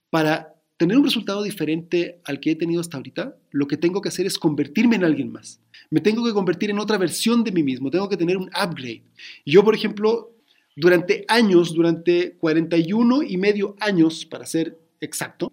Para 0.10 0.56
tener 0.78 0.98
un 0.98 1.04
resultado 1.04 1.44
diferente 1.44 2.20
al 2.26 2.40
que 2.40 2.52
he 2.52 2.56
tenido 2.56 2.82
hasta 2.82 2.98
ahorita, 2.98 3.38
lo 3.52 3.68
que 3.68 3.78
tengo 3.78 4.02
que 4.02 4.10
hacer 4.10 4.26
es 4.26 4.38
convertirme 4.38 4.96
en 4.96 5.04
alguien 5.04 5.32
más. 5.32 5.62
Me 5.90 6.02
tengo 6.02 6.26
que 6.26 6.34
convertir 6.34 6.70
en 6.70 6.80
otra 6.80 6.98
versión 6.98 7.44
de 7.44 7.52
mí 7.52 7.64
mismo, 7.64 7.92
tengo 7.92 8.10
que 8.10 8.18
tener 8.18 8.38
un 8.38 8.50
upgrade. 8.50 9.04
Yo, 9.46 9.64
por 9.64 9.76
ejemplo, 9.76 10.33
durante 10.76 11.26
años, 11.28 11.74
durante 11.74 12.34
41 12.38 13.24
y 13.24 13.38
medio 13.38 13.76
años, 13.80 14.26
para 14.26 14.46
ser 14.46 14.80
exacto, 15.02 15.52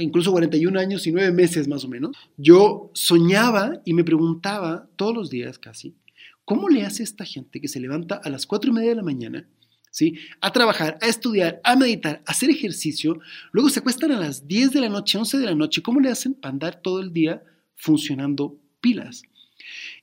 incluso 0.00 0.32
41 0.32 0.78
años 0.78 1.06
y 1.06 1.12
9 1.12 1.32
meses 1.32 1.68
más 1.68 1.84
o 1.84 1.88
menos, 1.88 2.16
yo 2.36 2.90
soñaba 2.94 3.80
y 3.84 3.94
me 3.94 4.04
preguntaba 4.04 4.88
todos 4.96 5.14
los 5.14 5.30
días 5.30 5.58
casi, 5.58 5.94
¿cómo 6.44 6.68
le 6.68 6.82
hace 6.82 7.02
esta 7.02 7.24
gente 7.24 7.60
que 7.60 7.68
se 7.68 7.80
levanta 7.80 8.16
a 8.16 8.30
las 8.30 8.46
4 8.46 8.70
y 8.70 8.74
media 8.74 8.90
de 8.90 8.96
la 8.96 9.02
mañana? 9.02 9.48
¿Sí? 9.90 10.14
A 10.40 10.52
trabajar, 10.52 10.98
a 11.00 11.06
estudiar, 11.06 11.60
a 11.62 11.76
meditar, 11.76 12.20
a 12.26 12.32
hacer 12.32 12.50
ejercicio, 12.50 13.20
luego 13.52 13.70
se 13.70 13.78
acuestan 13.78 14.10
a 14.10 14.18
las 14.18 14.48
10 14.48 14.72
de 14.72 14.80
la 14.80 14.88
noche, 14.88 15.18
11 15.18 15.38
de 15.38 15.46
la 15.46 15.54
noche, 15.54 15.82
¿cómo 15.82 16.00
le 16.00 16.10
hacen 16.10 16.34
para 16.34 16.52
andar 16.52 16.82
todo 16.82 16.98
el 16.98 17.12
día 17.12 17.44
funcionando 17.76 18.58
pilas? 18.80 19.22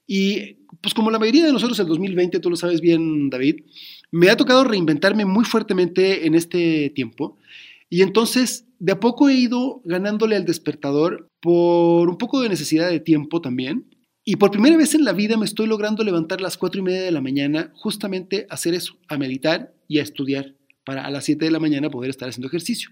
Y 0.07 0.55
pues 0.79 0.93
como 0.93 1.11
la 1.11 1.19
mayoría 1.19 1.45
de 1.45 1.51
nosotros 1.51 1.77
el 1.79 1.87
2020, 1.87 2.39
tú 2.39 2.49
lo 2.49 2.55
sabes 2.55 2.79
bien, 2.79 3.29
David, 3.29 3.65
me 4.11 4.29
ha 4.29 4.37
tocado 4.37 4.63
reinventarme 4.63 5.25
muy 5.25 5.45
fuertemente 5.45 6.27
en 6.27 6.35
este 6.35 6.91
tiempo. 6.91 7.37
Y 7.89 8.01
entonces, 8.01 8.65
de 8.79 8.91
a 8.93 8.99
poco 8.99 9.29
he 9.29 9.33
ido 9.33 9.81
ganándole 9.85 10.35
al 10.35 10.45
despertador 10.45 11.27
por 11.39 12.09
un 12.09 12.17
poco 12.17 12.41
de 12.41 12.49
necesidad 12.49 12.89
de 12.89 12.99
tiempo 12.99 13.41
también. 13.41 13.95
Y 14.23 14.35
por 14.35 14.51
primera 14.51 14.77
vez 14.77 14.93
en 14.93 15.03
la 15.03 15.13
vida 15.13 15.37
me 15.37 15.45
estoy 15.45 15.67
logrando 15.67 16.03
levantar 16.03 16.39
a 16.39 16.43
las 16.43 16.57
cuatro 16.57 16.79
y 16.79 16.83
media 16.83 17.01
de 17.01 17.11
la 17.11 17.21
mañana 17.21 17.71
justamente 17.73 18.45
a 18.49 18.53
hacer 18.53 18.73
eso, 18.73 18.97
a 19.07 19.17
meditar 19.17 19.73
y 19.87 19.99
a 19.99 20.03
estudiar 20.03 20.55
para 20.83 21.05
a 21.05 21.11
las 21.11 21.25
7 21.25 21.45
de 21.45 21.51
la 21.51 21.59
mañana 21.59 21.89
poder 21.89 22.09
estar 22.09 22.29
haciendo 22.29 22.47
ejercicio. 22.47 22.89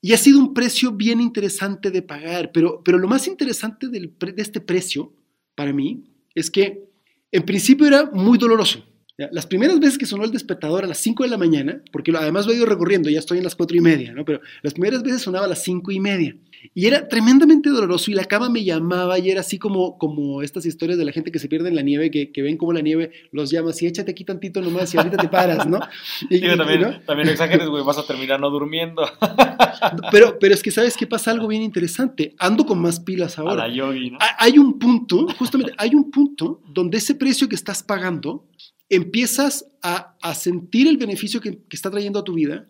Y 0.00 0.12
ha 0.12 0.18
sido 0.18 0.38
un 0.38 0.52
precio 0.52 0.92
bien 0.92 1.20
interesante 1.20 1.90
de 1.90 2.02
pagar, 2.02 2.52
pero, 2.52 2.82
pero 2.84 2.98
lo 2.98 3.08
más 3.08 3.26
interesante 3.26 3.88
de 3.88 4.10
este 4.36 4.60
precio 4.60 5.14
para 5.54 5.72
mí 5.72 6.04
es 6.34 6.50
que 6.50 6.84
en 7.32 7.44
principio 7.44 7.86
era 7.86 8.10
muy 8.12 8.36
doloroso. 8.36 8.84
Las 9.16 9.46
primeras 9.46 9.78
veces 9.78 9.96
que 9.96 10.06
sonó 10.06 10.24
el 10.24 10.32
despertador 10.32 10.82
a 10.84 10.88
las 10.88 10.98
5 10.98 11.22
de 11.22 11.28
la 11.28 11.38
mañana, 11.38 11.80
porque 11.92 12.12
además 12.16 12.46
lo 12.46 12.52
he 12.52 12.56
ido 12.56 12.66
recorriendo, 12.66 13.08
ya 13.08 13.20
estoy 13.20 13.38
en 13.38 13.44
las 13.44 13.54
4 13.54 13.76
y 13.76 13.80
media, 13.80 14.12
¿no? 14.12 14.24
Pero 14.24 14.40
las 14.62 14.72
primeras 14.72 15.04
veces 15.04 15.22
sonaba 15.22 15.46
a 15.46 15.48
las 15.48 15.62
5 15.62 15.92
y 15.92 16.00
media. 16.00 16.36
Y 16.74 16.86
era 16.86 17.06
tremendamente 17.06 17.70
doloroso 17.70 18.10
y 18.10 18.14
la 18.14 18.24
cama 18.24 18.48
me 18.48 18.64
llamaba 18.64 19.18
y 19.20 19.30
era 19.30 19.42
así 19.42 19.58
como, 19.58 19.98
como 19.98 20.42
estas 20.42 20.66
historias 20.66 20.98
de 20.98 21.04
la 21.04 21.12
gente 21.12 21.30
que 21.30 21.38
se 21.38 21.46
pierde 21.46 21.68
en 21.68 21.76
la 21.76 21.82
nieve, 21.82 22.10
que, 22.10 22.32
que 22.32 22.42
ven 22.42 22.56
como 22.56 22.72
la 22.72 22.80
nieve 22.80 23.12
los 23.30 23.50
llama, 23.50 23.70
así 23.70 23.86
échate 23.86 24.10
aquí 24.10 24.24
tantito 24.24 24.60
nomás 24.60 24.92
y 24.94 24.98
ahorita 24.98 25.16
te 25.16 25.28
paras, 25.28 25.66
¿no? 25.66 25.78
Y, 26.30 26.40
también, 26.40 27.02
también 27.06 27.28
exageres, 27.28 27.68
güey, 27.68 27.84
vas 27.84 27.98
a 27.98 28.06
terminar 28.06 28.40
no 28.40 28.50
durmiendo. 28.50 29.02
Pero, 30.10 30.38
pero 30.38 30.54
es 30.54 30.62
que 30.62 30.70
sabes 30.70 30.96
que 30.96 31.06
pasa 31.06 31.30
algo 31.30 31.46
bien 31.46 31.62
interesante, 31.62 32.34
ando 32.38 32.64
con 32.64 32.80
más 32.80 33.00
pilas 33.00 33.38
ahora. 33.38 33.64
A 33.64 33.68
la 33.68 33.74
yogi, 33.74 34.12
¿no? 34.12 34.18
Hay 34.38 34.58
un 34.58 34.78
punto, 34.78 35.26
justamente, 35.38 35.74
hay 35.76 35.94
un 35.94 36.10
punto 36.10 36.62
donde 36.66 36.98
ese 36.98 37.14
precio 37.14 37.48
que 37.48 37.54
estás 37.54 37.82
pagando 37.82 38.46
empiezas 38.94 39.66
a, 39.82 40.14
sentir 40.34 40.88
el 40.88 40.96
beneficio 40.96 41.40
que, 41.40 41.60
está 41.70 41.90
trayendo 41.90 42.18
a 42.18 42.24
tu 42.24 42.34
vida 42.34 42.66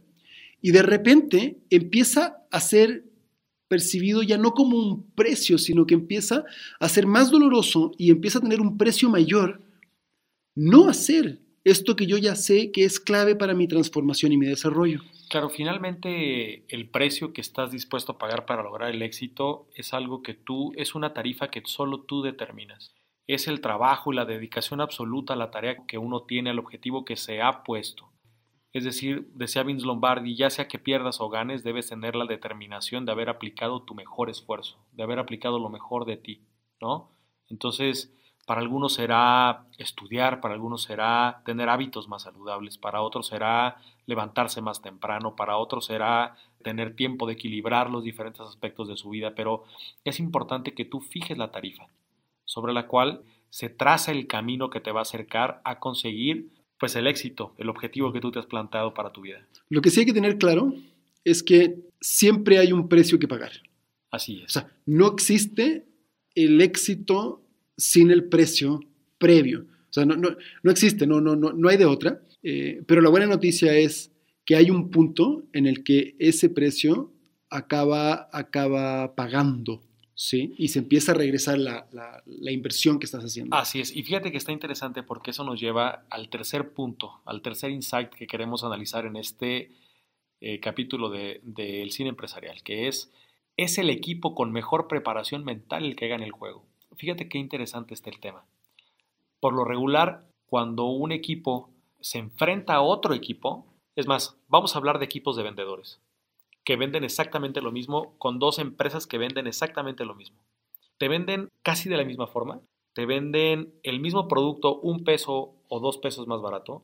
y 0.60 0.72
de 0.72 0.82
repente 0.82 1.58
empieza 1.70 2.38
a 2.50 2.60
ser 2.60 3.04
percibido 3.68 4.22
ya 4.22 4.38
no 4.38 4.52
como 4.52 4.76
un 4.78 5.10
precio, 5.12 5.58
sino 5.58 5.86
que 5.86 5.94
empieza 5.94 6.44
a 6.80 6.88
ser 6.88 7.06
más 7.06 7.30
doloroso 7.30 7.92
y 7.98 8.10
empieza 8.10 8.38
a 8.38 8.42
tener 8.42 8.60
un 8.60 8.76
precio 8.76 9.08
mayor 9.08 9.62
no 10.54 10.88
hacer 10.88 11.40
esto 11.64 11.96
que 11.96 12.06
yo 12.06 12.18
ya 12.18 12.36
sé 12.36 12.70
que 12.70 12.84
es 12.84 13.00
clave 13.00 13.34
para 13.34 13.54
mi 13.54 13.66
transformación 13.66 14.32
y 14.32 14.36
mi 14.36 14.46
desarrollo. 14.46 15.00
Claro, 15.30 15.48
finalmente 15.48 16.64
el 16.68 16.88
precio 16.90 17.32
que 17.32 17.40
estás 17.40 17.72
dispuesto 17.72 18.12
a 18.12 18.18
pagar 18.18 18.44
para 18.46 18.62
lograr 18.62 18.90
el 18.90 19.02
éxito 19.02 19.66
es 19.74 19.94
algo 19.94 20.22
que 20.22 20.34
tú, 20.34 20.72
es 20.76 20.94
una 20.94 21.14
tarifa 21.14 21.48
que 21.50 21.62
solo 21.64 22.00
tú 22.00 22.22
determinas 22.22 22.94
es 23.26 23.48
el 23.48 23.60
trabajo 23.60 24.12
y 24.12 24.16
la 24.16 24.24
dedicación 24.24 24.80
absoluta 24.80 25.32
a 25.32 25.36
la 25.36 25.50
tarea 25.50 25.86
que 25.86 25.98
uno 25.98 26.22
tiene, 26.22 26.50
al 26.50 26.58
objetivo 26.58 27.04
que 27.04 27.16
se 27.16 27.40
ha 27.40 27.62
puesto. 27.64 28.10
Es 28.72 28.84
decir, 28.84 29.30
decía 29.34 29.62
Vince 29.62 29.86
Lombardi, 29.86 30.34
ya 30.34 30.50
sea 30.50 30.66
que 30.66 30.80
pierdas 30.80 31.20
o 31.20 31.28
ganes, 31.28 31.62
debes 31.62 31.88
tener 31.88 32.16
la 32.16 32.26
determinación 32.26 33.06
de 33.06 33.12
haber 33.12 33.28
aplicado 33.28 33.82
tu 33.82 33.94
mejor 33.94 34.30
esfuerzo, 34.30 34.84
de 34.92 35.04
haber 35.04 35.20
aplicado 35.20 35.58
lo 35.58 35.68
mejor 35.68 36.04
de 36.04 36.16
ti, 36.16 36.42
¿no? 36.80 37.12
Entonces, 37.48 38.12
para 38.46 38.60
algunos 38.60 38.94
será 38.94 39.66
estudiar, 39.78 40.40
para 40.40 40.54
algunos 40.54 40.82
será 40.82 41.42
tener 41.44 41.68
hábitos 41.68 42.08
más 42.08 42.22
saludables, 42.22 42.76
para 42.76 43.00
otros 43.00 43.28
será 43.28 43.76
levantarse 44.06 44.60
más 44.60 44.82
temprano, 44.82 45.36
para 45.36 45.56
otros 45.56 45.86
será 45.86 46.36
tener 46.62 46.96
tiempo 46.96 47.26
de 47.26 47.34
equilibrar 47.34 47.90
los 47.90 48.02
diferentes 48.02 48.40
aspectos 48.40 48.88
de 48.88 48.96
su 48.96 49.08
vida, 49.08 49.34
pero 49.36 49.64
es 50.02 50.18
importante 50.18 50.74
que 50.74 50.84
tú 50.84 51.00
fijes 51.00 51.38
la 51.38 51.52
tarifa 51.52 51.88
sobre 52.44 52.72
la 52.72 52.86
cual 52.86 53.22
se 53.50 53.68
traza 53.68 54.12
el 54.12 54.26
camino 54.26 54.70
que 54.70 54.80
te 54.80 54.90
va 54.90 55.00
a 55.00 55.02
acercar 55.02 55.60
a 55.64 55.78
conseguir 55.78 56.50
pues 56.78 56.96
el 56.96 57.06
éxito, 57.06 57.54
el 57.58 57.68
objetivo 57.68 58.12
que 58.12 58.20
tú 58.20 58.32
te 58.32 58.38
has 58.38 58.46
planteado 58.46 58.94
para 58.94 59.12
tu 59.12 59.22
vida. 59.22 59.46
Lo 59.68 59.80
que 59.80 59.90
sí 59.90 60.00
hay 60.00 60.06
que 60.06 60.12
tener 60.12 60.38
claro 60.38 60.74
es 61.24 61.42
que 61.42 61.76
siempre 62.00 62.58
hay 62.58 62.72
un 62.72 62.88
precio 62.88 63.18
que 63.18 63.28
pagar. 63.28 63.52
Así 64.10 64.42
es. 64.44 64.56
O 64.56 64.60
sea, 64.60 64.72
no 64.86 65.06
existe 65.06 65.86
el 66.34 66.60
éxito 66.60 67.42
sin 67.76 68.10
el 68.10 68.24
precio 68.24 68.80
previo. 69.18 69.66
O 69.88 69.92
sea, 69.92 70.04
no, 70.04 70.16
no, 70.16 70.70
existe, 70.70 71.06
no, 71.06 71.20
no, 71.20 71.36
no, 71.36 71.52
no 71.52 71.68
hay 71.68 71.76
de 71.76 71.86
otra. 71.86 72.20
Eh, 72.42 72.82
pero 72.86 73.00
la 73.00 73.10
buena 73.10 73.26
noticia 73.26 73.74
es 73.74 74.12
que 74.44 74.56
hay 74.56 74.70
un 74.70 74.90
punto 74.90 75.44
en 75.52 75.66
el 75.66 75.82
que 75.84 76.16
ese 76.18 76.50
precio 76.50 77.12
acaba, 77.48 78.28
acaba 78.32 79.14
pagando. 79.14 79.82
¿Sí? 80.14 80.54
Y 80.58 80.68
se 80.68 80.80
empieza 80.80 81.12
a 81.12 81.14
regresar 81.14 81.58
la, 81.58 81.86
inversión 82.26 82.98
que 82.98 83.06
estás 83.06 83.24
haciendo. 83.24 83.56
Así 83.56 83.80
es, 83.80 83.94
y 83.94 84.02
fíjate 84.02 84.30
que 84.30 84.38
está 84.38 84.52
interesante 84.52 85.02
porque 85.02 85.30
eso 85.30 85.44
nos 85.44 85.60
lleva 85.60 86.04
al 86.10 86.28
tercer 86.28 86.72
punto, 86.72 87.20
al 87.24 87.42
tercer 87.42 87.70
insight 87.70 88.10
que 88.10 88.26
queremos 88.26 88.64
analizar 88.64 89.06
en 89.06 89.16
este 89.16 89.72
eh, 90.40 90.60
capítulo 90.60 91.10
del 91.10 91.40
de, 91.42 91.86
cine 91.90 92.10
empresarial, 92.10 92.62
que 92.62 92.88
es, 92.88 93.12
es 93.56 93.78
el 93.78 93.90
equipo 93.90 94.34
con 94.34 94.52
mejor 94.52 94.88
preparación 94.88 95.44
mental 95.44 95.84
el 95.84 95.96
que 95.96 96.08
gana 96.08 96.24
el 96.24 96.32
juego. 96.32 96.64
Fíjate 96.96 97.28
qué 97.28 97.38
interesante 97.38 97.94
está 97.94 98.10
el 98.10 98.20
tema. 98.20 98.44
Por 99.40 99.52
lo 99.52 99.64
regular, 99.64 100.26
cuando 100.46 100.84
un 100.86 101.12
equipo 101.12 101.70
se 102.00 102.18
enfrenta 102.18 102.74
a 102.74 102.82
otro 102.82 103.14
equipo, 103.14 103.66
es 103.96 104.06
más, 104.06 104.36
vamos 104.48 104.74
a 104.74 104.78
hablar 104.78 104.98
de 104.98 105.04
equipos 105.04 105.36
de 105.36 105.42
vendedores 105.42 106.00
que 106.64 106.76
venden 106.76 107.04
exactamente 107.04 107.60
lo 107.60 107.72
mismo 107.72 108.16
con 108.18 108.38
dos 108.38 108.58
empresas 108.58 109.06
que 109.06 109.18
venden 109.18 109.46
exactamente 109.46 110.04
lo 110.04 110.14
mismo. 110.14 110.38
Te 110.98 111.08
venden 111.08 111.50
casi 111.62 111.88
de 111.88 111.96
la 111.96 112.04
misma 112.04 112.26
forma, 112.26 112.60
te 112.94 113.06
venden 113.06 113.74
el 113.82 114.00
mismo 114.00 114.28
producto 114.28 114.80
un 114.80 115.04
peso 115.04 115.54
o 115.68 115.80
dos 115.80 115.98
pesos 115.98 116.26
más 116.26 116.40
barato, 116.40 116.82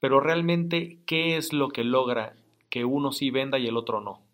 pero 0.00 0.18
realmente, 0.18 0.98
¿qué 1.06 1.36
es 1.36 1.52
lo 1.52 1.68
que 1.68 1.84
logra 1.84 2.36
que 2.70 2.84
uno 2.84 3.12
sí 3.12 3.30
venda 3.30 3.58
y 3.58 3.68
el 3.68 3.76
otro 3.76 4.00
no? 4.00 4.26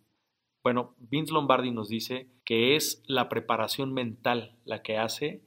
Bueno, 0.63 0.95
Vince 0.99 1.33
Lombardi 1.33 1.71
nos 1.71 1.89
dice 1.89 2.29
que 2.45 2.77
es 2.77 3.03
la 3.07 3.29
preparación 3.29 3.93
mental 3.93 4.57
la 4.65 4.83
que 4.83 4.97
hace 4.97 5.43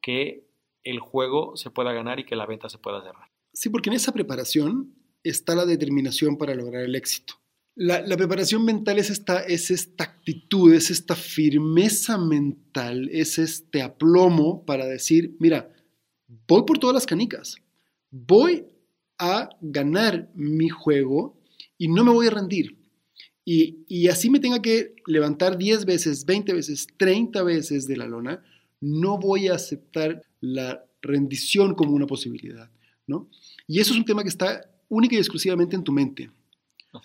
que 0.00 0.46
el 0.84 1.00
juego 1.00 1.56
se 1.56 1.70
pueda 1.70 1.92
ganar 1.92 2.20
y 2.20 2.24
que 2.24 2.36
la 2.36 2.46
venta 2.46 2.68
se 2.68 2.78
pueda 2.78 3.02
cerrar. 3.02 3.30
Sí, 3.52 3.70
porque 3.70 3.88
en 3.90 3.96
esa 3.96 4.12
preparación 4.12 4.94
está 5.22 5.54
la 5.54 5.64
determinación 5.64 6.36
para 6.36 6.54
lograr 6.54 6.82
el 6.82 6.94
éxito. 6.94 7.34
La, 7.76 8.16
preparación 8.16 8.64
mental 8.64 8.98
es 8.98 9.10
esta, 9.10 9.40
es 9.40 9.70
esta 9.70 10.04
actitud, 10.04 10.72
es 10.72 10.90
esta 10.90 11.16
firmeza 11.16 12.18
mental, 12.18 13.08
es 13.10 13.38
este 13.38 13.82
aplomo 13.82 14.64
para 14.64 14.86
decir, 14.86 15.34
mira, 15.40 15.74
voy 16.46 16.62
por 16.64 16.78
todas 16.78 16.94
las 16.94 17.06
canicas, 17.06 17.56
voy 18.10 18.64
a 19.18 19.50
ganar 19.60 20.30
mi 20.34 20.68
juego 20.68 21.36
y 21.76 21.88
no 21.88 22.04
me 22.04 22.12
voy 22.12 22.28
a 22.28 22.30
rendir. 22.30 22.78
Y, 23.44 23.84
y 23.88 24.08
así 24.08 24.30
me 24.30 24.40
tenga 24.40 24.62
que 24.62 24.94
levantar 25.06 25.58
10 25.58 25.84
veces, 25.84 26.24
20 26.24 26.54
veces, 26.54 26.86
30 26.96 27.42
veces 27.42 27.88
de 27.88 27.96
la 27.96 28.06
lona, 28.06 28.42
no 28.80 29.18
voy 29.18 29.48
a 29.48 29.54
aceptar 29.54 30.22
la 30.40 30.86
rendición 31.02 31.74
como 31.74 31.92
una 31.92 32.06
posibilidad, 32.06 32.70
¿no? 33.06 33.28
Y 33.66 33.80
eso 33.80 33.92
es 33.92 33.98
un 33.98 34.04
tema 34.04 34.22
que 34.22 34.28
está 34.28 34.70
única 34.88 35.16
y 35.16 35.18
exclusivamente 35.18 35.74
en 35.74 35.82
tu 35.82 35.92
mente. 35.92 36.30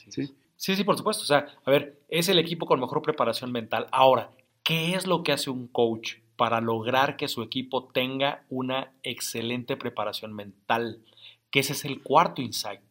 ¿sí? 0.10 0.30
Sí, 0.60 0.76
sí, 0.76 0.84
por 0.84 0.98
supuesto. 0.98 1.24
O 1.24 1.26
sea, 1.26 1.48
a 1.66 1.72
ver, 1.72 2.04
es 2.08 2.30
el 2.30 2.38
equipo 2.38 2.66
con 2.68 2.80
mejor 2.80 3.02
preparación 3.02 3.52
mental. 3.52 3.88
Ahora, 3.92 4.30
¿Qué 4.70 4.94
es 4.94 5.08
lo 5.08 5.24
que 5.24 5.32
hace 5.32 5.50
un 5.50 5.68
coach 5.68 6.18
para 6.36 6.62
lograr 6.62 7.18
que 7.18 7.28
su 7.28 7.42
equipo 7.42 7.86
tenga 7.86 8.46
una 8.50 8.94
excelente 9.02 9.78
preparación 9.78 10.32
mental? 10.36 11.04
Que 11.50 11.62
ese 11.62 11.74
es 11.74 11.86
el 11.86 12.04
cuarto 12.04 12.44
insight. 12.44 12.82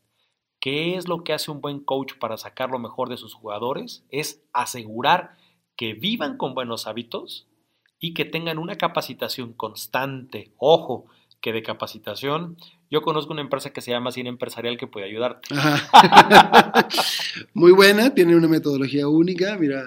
¿Qué 0.59 0.97
es 0.97 1.07
lo 1.07 1.23
que 1.23 1.33
hace 1.33 1.53
un 1.53 1.61
buen 1.61 1.79
coach 1.79 2.15
para 2.19 2.37
sacar 2.37 2.71
lo 2.71 2.81
mejor 2.81 3.09
de 3.09 3.17
sus 3.17 3.33
jugadores? 3.33 4.05
Es 4.11 4.43
asegurar 4.53 5.37
que 5.77 5.95
vivan 5.95 6.37
con 6.37 6.53
buenos 6.53 6.89
hábitos 6.89 7.47
y 8.01 8.13
que 8.13 8.25
tengan 8.25 8.59
una 8.59 8.77
capacitación 8.77 9.53
constante. 9.53 10.51
Ojo, 10.57 11.07
que 11.41 11.53
de 11.53 11.63
capacitación, 11.63 12.57
yo 12.91 13.03
conozco 13.03 13.33
una 13.33 13.43
empresa 13.43 13.71
que 13.71 13.81
se 13.81 13.91
llama 13.91 14.13
Cine 14.13 14.29
Empresarial 14.29 14.77
que 14.77 14.87
puede 14.87 15.07
ayudarte. 15.07 15.49
Muy 17.55 17.73
buena, 17.73 18.15
tiene 18.15 18.37
una 18.37 18.49
metodología 18.49 19.09
única, 19.09 19.57
mira, 19.57 19.85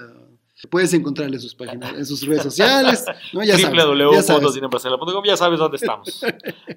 Puedes 0.70 0.94
encontrarle 0.94 1.40
sus 1.40 1.56
páginas, 1.56 1.94
en 1.94 2.06
sus 2.06 2.22
redes 2.22 2.44
sociales. 2.44 3.04
¿no? 3.34 3.44
Ya 3.44 3.58
www.cineempresarial.com, 3.70 5.24
ya 5.26 5.36
sabes 5.36 5.58
dónde 5.58 5.78
estamos. 5.78 6.24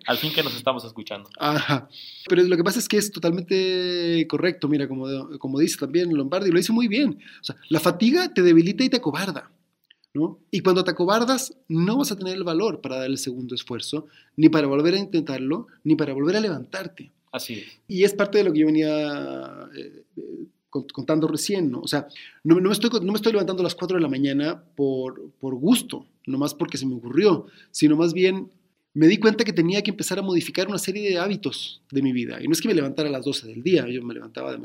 Al 0.07 0.17
fin 0.17 0.33
que 0.33 0.43
nos 0.43 0.57
estamos 0.57 0.85
escuchando. 0.85 1.29
Ajá. 1.39 1.89
Pero 2.27 2.43
lo 2.45 2.57
que 2.57 2.65
pasa 2.65 2.79
es 2.79 2.89
que 2.89 2.97
es 2.97 3.13
totalmente 3.13 4.27
correcto. 4.27 4.69
Mira, 4.69 4.89
como, 4.89 5.07
como 5.39 5.59
dice 5.59 5.77
también 5.79 6.17
Lombardi, 6.17 6.51
lo 6.51 6.57
dice 6.57 6.73
muy 6.73 6.89
bien. 6.89 7.19
O 7.41 7.45
sea, 7.45 7.57
la 7.69 7.79
fatiga 7.79 8.33
te 8.33 8.41
debilita 8.41 8.85
y 8.85 8.89
te 8.89 8.97
acobarda. 8.97 9.51
¿No? 10.15 10.39
Y 10.51 10.61
cuando 10.61 10.85
te 10.85 10.93
acobardas, 10.93 11.57
no 11.69 11.99
vas 11.99 12.13
a 12.13 12.17
tener 12.17 12.35
el 12.35 12.45
valor 12.45 12.81
para 12.81 12.97
dar 12.97 13.07
el 13.07 13.19
segundo 13.19 13.55
esfuerzo, 13.55 14.07
ni 14.37 14.49
para 14.49 14.67
volver 14.67 14.95
a 14.95 14.99
intentarlo, 14.99 15.67
ni 15.83 15.97
para 15.97 16.15
volver 16.15 16.37
a 16.37 16.41
levantarte. 16.41 17.13
Así 17.33 17.55
es. 17.55 17.81
Y 17.89 18.05
es 18.05 18.15
parte 18.15 18.39
de 18.39 18.45
lo 18.45 18.53
que 18.53 18.61
yo 18.61 18.67
venía 18.67 19.69
eh, 19.77 20.05
contando 20.71 21.27
recién, 21.27 21.71
¿no? 21.71 21.81
O 21.81 21.89
sea, 21.89 22.07
no, 22.45 22.55
me 22.57 22.73
estoy, 22.73 22.91
no 23.01 23.13
me 23.13 23.17
estoy 23.17 23.33
levantando 23.33 23.63
a 23.63 23.65
las 23.65 23.75
4 23.75 23.97
de 23.97 24.03
la 24.03 24.09
mañana 24.09 24.63
por, 24.77 25.31
por 25.41 25.57
gusto, 25.57 26.07
no 26.27 26.39
más 26.39 26.55
porque 26.55 26.79
se 26.79 26.87
me 26.87 26.95
ocurrió, 26.95 27.47
sino 27.73 27.97
más 27.97 28.13
bien 28.13 28.51
me 28.95 29.09
di 29.09 29.19
cuenta 29.19 29.45
que 29.45 29.53
tenía 29.53 29.83
que 29.83 29.91
empezar 29.91 30.21
a 30.21 30.23
modificar 30.23 30.69
una 30.69 30.79
serie 30.79 31.11
de 31.11 31.19
hábitos 31.19 31.83
de 31.91 32.01
mi 32.01 32.13
vida. 32.13 32.41
Y 32.41 32.47
no 32.47 32.53
es 32.53 32.61
que 32.61 32.69
me 32.69 32.75
levantara 32.75 33.09
a 33.09 33.13
las 33.13 33.25
12 33.25 33.49
del 33.49 33.63
día, 33.63 33.89
yo 33.89 34.03
me 34.05 34.15
levantaba 34.15 34.57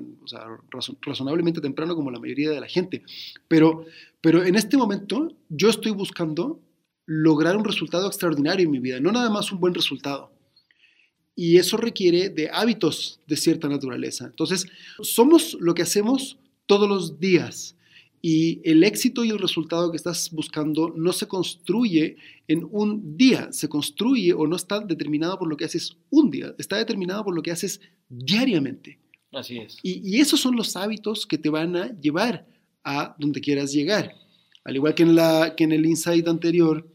razonablemente 1.02 1.60
temprano 1.62 1.96
como 1.96 2.12
la 2.12 2.20
mayoría 2.20 2.52
de 2.52 2.62
la 2.62 2.68
gente. 2.68 3.02
Pero, 3.48 3.86
pero 4.22 4.44
en 4.44 4.56
este 4.56 4.78
momento 4.78 5.32
yo 5.50 5.70
estoy 5.70 5.92
buscando 5.92 6.62
lograr 7.06 7.58
un 7.58 7.66
resultado 7.66 8.08
extraordinario 8.08 8.66
en 8.66 8.72
mi 8.72 8.80
vida, 8.80 9.00
no 9.00 9.12
nada 9.12 9.30
más 9.30 9.52
un 9.52 9.60
buen 9.60 9.74
resultado 9.74 10.32
y 11.40 11.56
eso 11.56 11.78
requiere 11.78 12.28
de 12.28 12.50
hábitos 12.52 13.22
de 13.26 13.38
cierta 13.38 13.70
naturaleza. 13.70 14.26
Entonces, 14.26 14.68
somos 15.02 15.56
lo 15.62 15.74
que 15.74 15.84
hacemos 15.84 16.38
todos 16.66 16.90
los 16.90 17.18
días 17.22 17.78
y 18.22 18.60
el 18.70 18.84
éxito 18.84 19.24
y 19.24 19.30
el 19.30 19.40
resultado 19.40 19.90
que 19.90 19.96
estás 19.96 20.32
buscando 20.32 20.94
no 20.98 21.14
se 21.14 21.30
construye 21.30 22.18
en 22.50 22.68
un 22.70 23.16
día, 23.16 23.54
se 23.54 23.70
construye 23.70 24.34
o 24.34 24.48
no 24.48 24.58
está 24.58 24.82
determinado 24.82 25.40
por 25.40 25.48
lo 25.48 25.56
que 25.56 25.64
haces 25.64 25.96
un 26.10 26.30
día, 26.30 26.54
está 26.58 26.76
determinado 26.76 27.24
por 27.24 27.34
lo 27.34 27.42
que 27.42 27.52
haces 27.52 27.80
diariamente. 28.10 29.00
Así 29.32 29.60
es. 29.60 29.78
Y, 29.82 30.02
y 30.04 30.20
esos 30.20 30.42
son 30.42 30.58
los 30.58 30.76
hábitos 30.76 31.26
que 31.26 31.38
te 31.38 31.48
van 31.48 31.78
a 31.78 31.98
llevar 32.02 32.46
a 32.84 33.16
donde 33.20 33.42
quieras 33.42 33.72
llegar. 33.72 34.14
Al 34.64 34.76
igual 34.76 34.96
que 34.96 35.04
en, 35.04 35.16
la, 35.16 35.54
que 35.56 35.64
en 35.64 35.72
el 35.72 35.86
insight 35.86 36.28
anterior, 36.28 36.88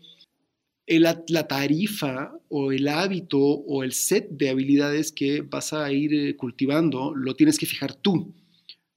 la 0.87 1.49
tarifa 1.49 2.33
o 2.49 2.73
el 2.73 2.89
hábito 2.89 3.39
o 3.39 3.83
el 3.83 3.93
set 3.93 4.29
de 4.31 4.51
habilidades 4.51 5.13
que 5.13 5.41
vas 5.41 5.73
a 5.73 5.91
ir 5.93 6.15
eh, 6.15 6.37
cultivando 6.37 7.15
lo 7.15 7.35
tienes 7.35 7.59
que 7.59 7.67
fijar 7.67 7.95
tú. 7.95 8.35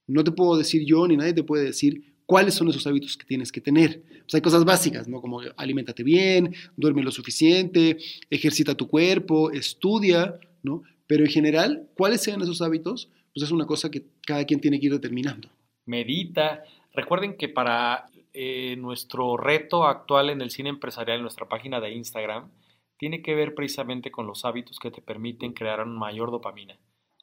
No 0.06 0.22
te 0.22 0.32
puedo 0.32 0.56
decir 0.56 0.84
yo 0.84 1.06
ni 1.06 1.16
nadie 1.16 1.32
te 1.32 1.42
puede 1.42 1.64
decir 1.64 2.14
cuáles 2.26 2.54
son 2.54 2.68
esos 2.68 2.86
hábitos 2.86 3.16
que 3.16 3.26
tienes 3.26 3.50
que 3.50 3.60
tener. 3.60 4.02
Pues 4.20 4.34
hay 4.34 4.40
cosas 4.42 4.64
básicas, 4.64 5.08
¿no? 5.08 5.20
Como 5.20 5.40
alimentate 5.56 6.02
bien, 6.02 6.54
duerme 6.76 7.02
lo 7.02 7.10
suficiente, 7.10 7.96
ejercita 8.28 8.74
tu 8.74 8.86
cuerpo, 8.86 9.50
estudia, 9.50 10.38
¿no? 10.62 10.82
Pero 11.06 11.24
en 11.24 11.30
general, 11.30 11.88
¿cuáles 11.94 12.20
sean 12.20 12.42
esos 12.42 12.60
hábitos? 12.60 13.08
Pues 13.34 13.44
es 13.44 13.50
una 13.50 13.66
cosa 13.66 13.90
que 13.90 14.04
cada 14.26 14.44
quien 14.44 14.60
tiene 14.60 14.78
que 14.78 14.86
ir 14.86 14.92
determinando. 14.92 15.48
Medita. 15.88 16.62
Recuerden 16.92 17.36
que 17.36 17.48
para 17.48 18.06
eh, 18.32 18.76
nuestro 18.76 19.36
reto 19.36 19.84
actual 19.84 20.30
en 20.30 20.40
el 20.40 20.50
cine 20.50 20.68
empresarial, 20.68 21.16
en 21.16 21.22
nuestra 21.22 21.48
página 21.48 21.80
de 21.80 21.92
Instagram, 21.92 22.50
tiene 22.98 23.22
que 23.22 23.34
ver 23.34 23.54
precisamente 23.54 24.10
con 24.10 24.26
los 24.26 24.44
hábitos 24.44 24.78
que 24.78 24.90
te 24.90 25.00
permiten 25.00 25.52
crear 25.52 25.80
una 25.80 25.98
mayor 25.98 26.30
dopamina, 26.30 26.76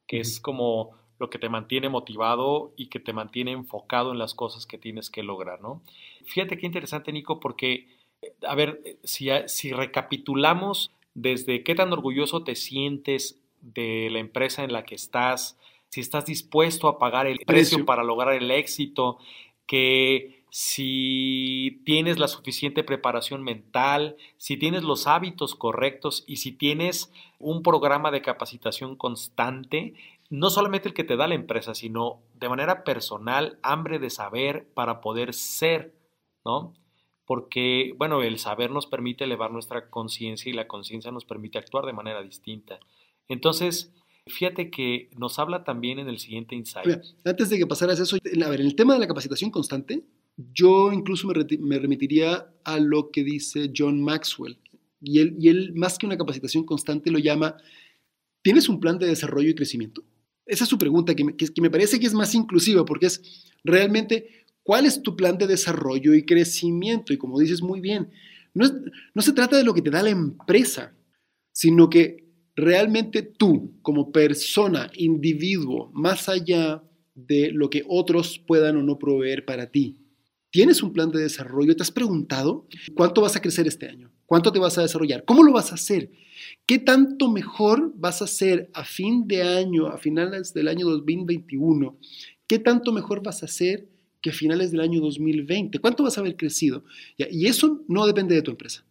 que 0.08 0.20
es 0.20 0.40
como 0.40 0.98
lo 1.20 1.30
que 1.30 1.40
te 1.40 1.50
mantiene 1.50 1.90
motivado 1.90 2.74
y 2.76 2.88
que 2.88 3.00
te 3.00 3.14
mantiene 3.14 3.52
enfocado 3.52 4.12
en 4.12 4.20
las 4.20 4.34
cosas 4.34 4.66
que 4.66 4.78
tienes 4.78 5.10
que 5.10 5.24
lograr, 5.24 5.62
¿no? 5.62 5.82
Fíjate 6.26 6.58
qué 6.58 6.66
interesante, 6.66 7.12
Nico, 7.12 7.40
porque, 7.40 7.88
a 8.46 8.56
ver, 8.56 8.82
si, 9.04 9.30
si 9.48 9.72
recapitulamos 9.72 10.92
desde 11.14 11.64
qué 11.64 11.76
tan 11.76 11.94
orgulloso 11.94 12.44
te 12.44 12.56
sientes 12.56 13.42
de 13.62 14.10
la 14.12 14.20
empresa 14.20 14.64
en 14.64 14.74
la 14.74 14.84
que 14.84 14.96
estás, 14.96 15.58
si 15.96 16.02
estás 16.02 16.26
dispuesto 16.26 16.90
a 16.90 17.00
pagar 17.00 17.26
el 17.26 17.40
precio 17.46 17.86
para 17.86 18.04
lograr 18.04 18.34
el 18.34 18.52
éxito, 18.52 19.18
que 19.66 20.44
si 20.50 21.82
tienes 21.86 22.20
la 22.20 22.28
suficiente 22.28 22.84
preparación 22.84 23.44
mental, 23.44 24.18
si 24.36 24.58
tienes 24.58 24.84
los 24.84 25.08
hábitos 25.08 25.56
correctos 25.56 26.26
y 26.28 26.36
si 26.36 26.52
tienes 26.52 27.14
un 27.40 27.64
programa 27.64 28.12
de 28.12 28.22
capacitación 28.22 28.98
constante, 28.98 29.94
no 30.30 30.50
solamente 30.50 30.90
el 30.90 30.94
que 30.94 31.06
te 31.06 31.16
da 31.16 31.30
la 31.30 31.36
empresa, 31.36 31.74
sino 31.74 32.20
de 32.34 32.50
manera 32.50 32.84
personal, 32.84 33.58
hambre 33.64 33.98
de 33.98 34.10
saber 34.10 34.68
para 34.74 35.00
poder 35.00 35.34
ser, 35.34 35.96
¿no? 36.44 36.74
Porque, 37.24 37.94
bueno, 37.98 38.22
el 38.22 38.38
saber 38.38 38.70
nos 38.70 38.86
permite 38.86 39.24
elevar 39.24 39.50
nuestra 39.50 39.90
conciencia 39.90 40.50
y 40.50 40.54
la 40.54 40.68
conciencia 40.68 41.10
nos 41.14 41.24
permite 41.24 41.58
actuar 41.58 41.86
de 41.86 41.94
manera 41.94 42.22
distinta. 42.22 42.82
Entonces, 43.30 43.94
Fíjate 44.28 44.72
que 44.72 45.10
nos 45.18 45.38
habla 45.38 45.64
también 45.64 46.00
en 46.00 46.08
el 46.08 46.18
siguiente 46.18 46.56
insight. 46.56 47.00
antes 47.24 47.50
de 47.50 47.60
que 47.60 47.68
pasaras 47.68 48.00
eso, 48.00 48.18
a 48.18 48.50
ver, 48.50 48.60
el 48.60 48.76
tema 48.76 48.96
de 48.96 49.00
la 49.00 49.08
capacitación 49.08 49.52
constante, 49.52 50.04
yo 50.36 50.92
incluso 50.92 51.28
me, 51.28 51.80
remitiría 51.80 52.52
a 52.64 52.80
lo 52.80 53.12
que 53.12 53.24
dice 53.24 53.72
John 53.76 54.02
Maxwell. 54.02 54.58
Y 55.00 55.20
él, 55.20 55.36
y 55.40 55.50
él, 55.50 55.74
más 55.76 56.00
que 56.00 56.08
una 56.08 56.18
capacitación 56.18 56.64
constante, 56.64 57.12
lo 57.12 57.20
llama, 57.20 57.58
¿tienes 58.42 58.68
un 58.68 58.80
plan 58.80 58.98
de 58.98 59.06
desarrollo 59.06 59.50
y 59.50 59.56
crecimiento? 59.56 60.04
Esa 60.48 60.64
es 60.64 60.70
su 60.72 60.80
pregunta, 60.80 61.14
que 61.14 61.24
me, 61.24 61.36
que 61.36 61.62
me 61.62 61.70
parece 61.70 62.00
que 62.00 62.08
es 62.08 62.14
más 62.16 62.34
inclusiva, 62.34 62.84
porque 62.84 63.06
es 63.06 63.52
realmente, 63.64 64.46
¿cuál 64.64 64.88
es 64.88 65.04
tu 65.04 65.16
plan 65.16 65.38
de 65.38 65.46
desarrollo 65.46 66.16
y 66.16 66.26
crecimiento? 66.26 67.14
Y 67.14 67.18
como 67.18 67.40
dices 67.40 67.62
muy 67.62 67.80
bien, 67.80 68.10
no, 68.56 68.66
no 69.14 69.22
se 69.22 69.34
trata 69.34 69.56
de 69.56 69.64
lo 69.64 69.76
que 69.76 69.84
te 69.84 69.92
da 69.92 70.02
la 70.02 70.10
empresa, 70.10 70.96
sino 71.52 71.92
que 71.92 72.25
realmente 72.56 73.22
tú, 73.22 73.74
como 73.82 74.12
persona, 74.12 74.90
individuo, 74.96 75.92
más 75.94 76.30
allá 76.30 76.84
de 77.14 77.52
lo 77.52 77.70
que 77.70 77.84
otros 77.88 78.40
puedan 78.40 78.78
o 78.78 78.84
no 78.84 78.98
proveer 79.00 79.46
para 79.46 79.72
ti, 79.72 79.98
¿Tienes 80.56 80.82
un 80.82 80.94
plan 80.94 81.12
de 81.12 81.20
desarrollo? 81.20 81.76
¿Te 81.76 81.84
has 81.84 81.92
preguntado 81.92 82.66
cuánto 82.94 83.20
vas 83.20 83.36
a 83.36 83.42
crecer 83.42 83.68
este 83.68 83.90
año? 83.90 84.10
¿Cuánto 84.26 84.54
te 84.54 84.60
vas 84.60 84.78
a 84.78 84.84
desarrollar? 84.84 85.26
¿Cómo 85.26 85.44
lo 85.44 85.52
vas 85.52 85.74
a 85.74 85.76
hacer? 85.76 86.12
¿Qué 86.66 86.80
tanto 86.80 87.30
mejor 87.30 87.92
vas 87.98 88.22
a 88.22 88.24
hacer 88.24 88.70
a 88.74 88.86
fin 88.86 89.28
de 89.28 89.44
año, 89.44 89.88
a 89.88 89.98
finales 89.98 90.54
del 90.54 90.70
año 90.70 90.88
2021? 90.88 91.98
¿Qué 92.48 92.58
tanto 92.58 92.94
mejor 92.94 93.22
vas 93.22 93.44
a 93.44 93.48
hacer 93.48 93.90
que 94.22 94.30
a 94.30 94.34
finales 94.34 94.72
del 94.72 94.80
año 94.80 95.02
2020? 95.02 95.80
¿Cuánto 95.80 96.04
vas 96.04 96.18
a 96.18 96.22
haber 96.22 96.38
crecido? 96.38 96.86
Y 97.18 97.48
eso 97.48 97.84
no 97.90 98.08
depende 98.08 98.34
de 98.34 98.42
tu 98.42 98.52
empresa. 98.52 98.86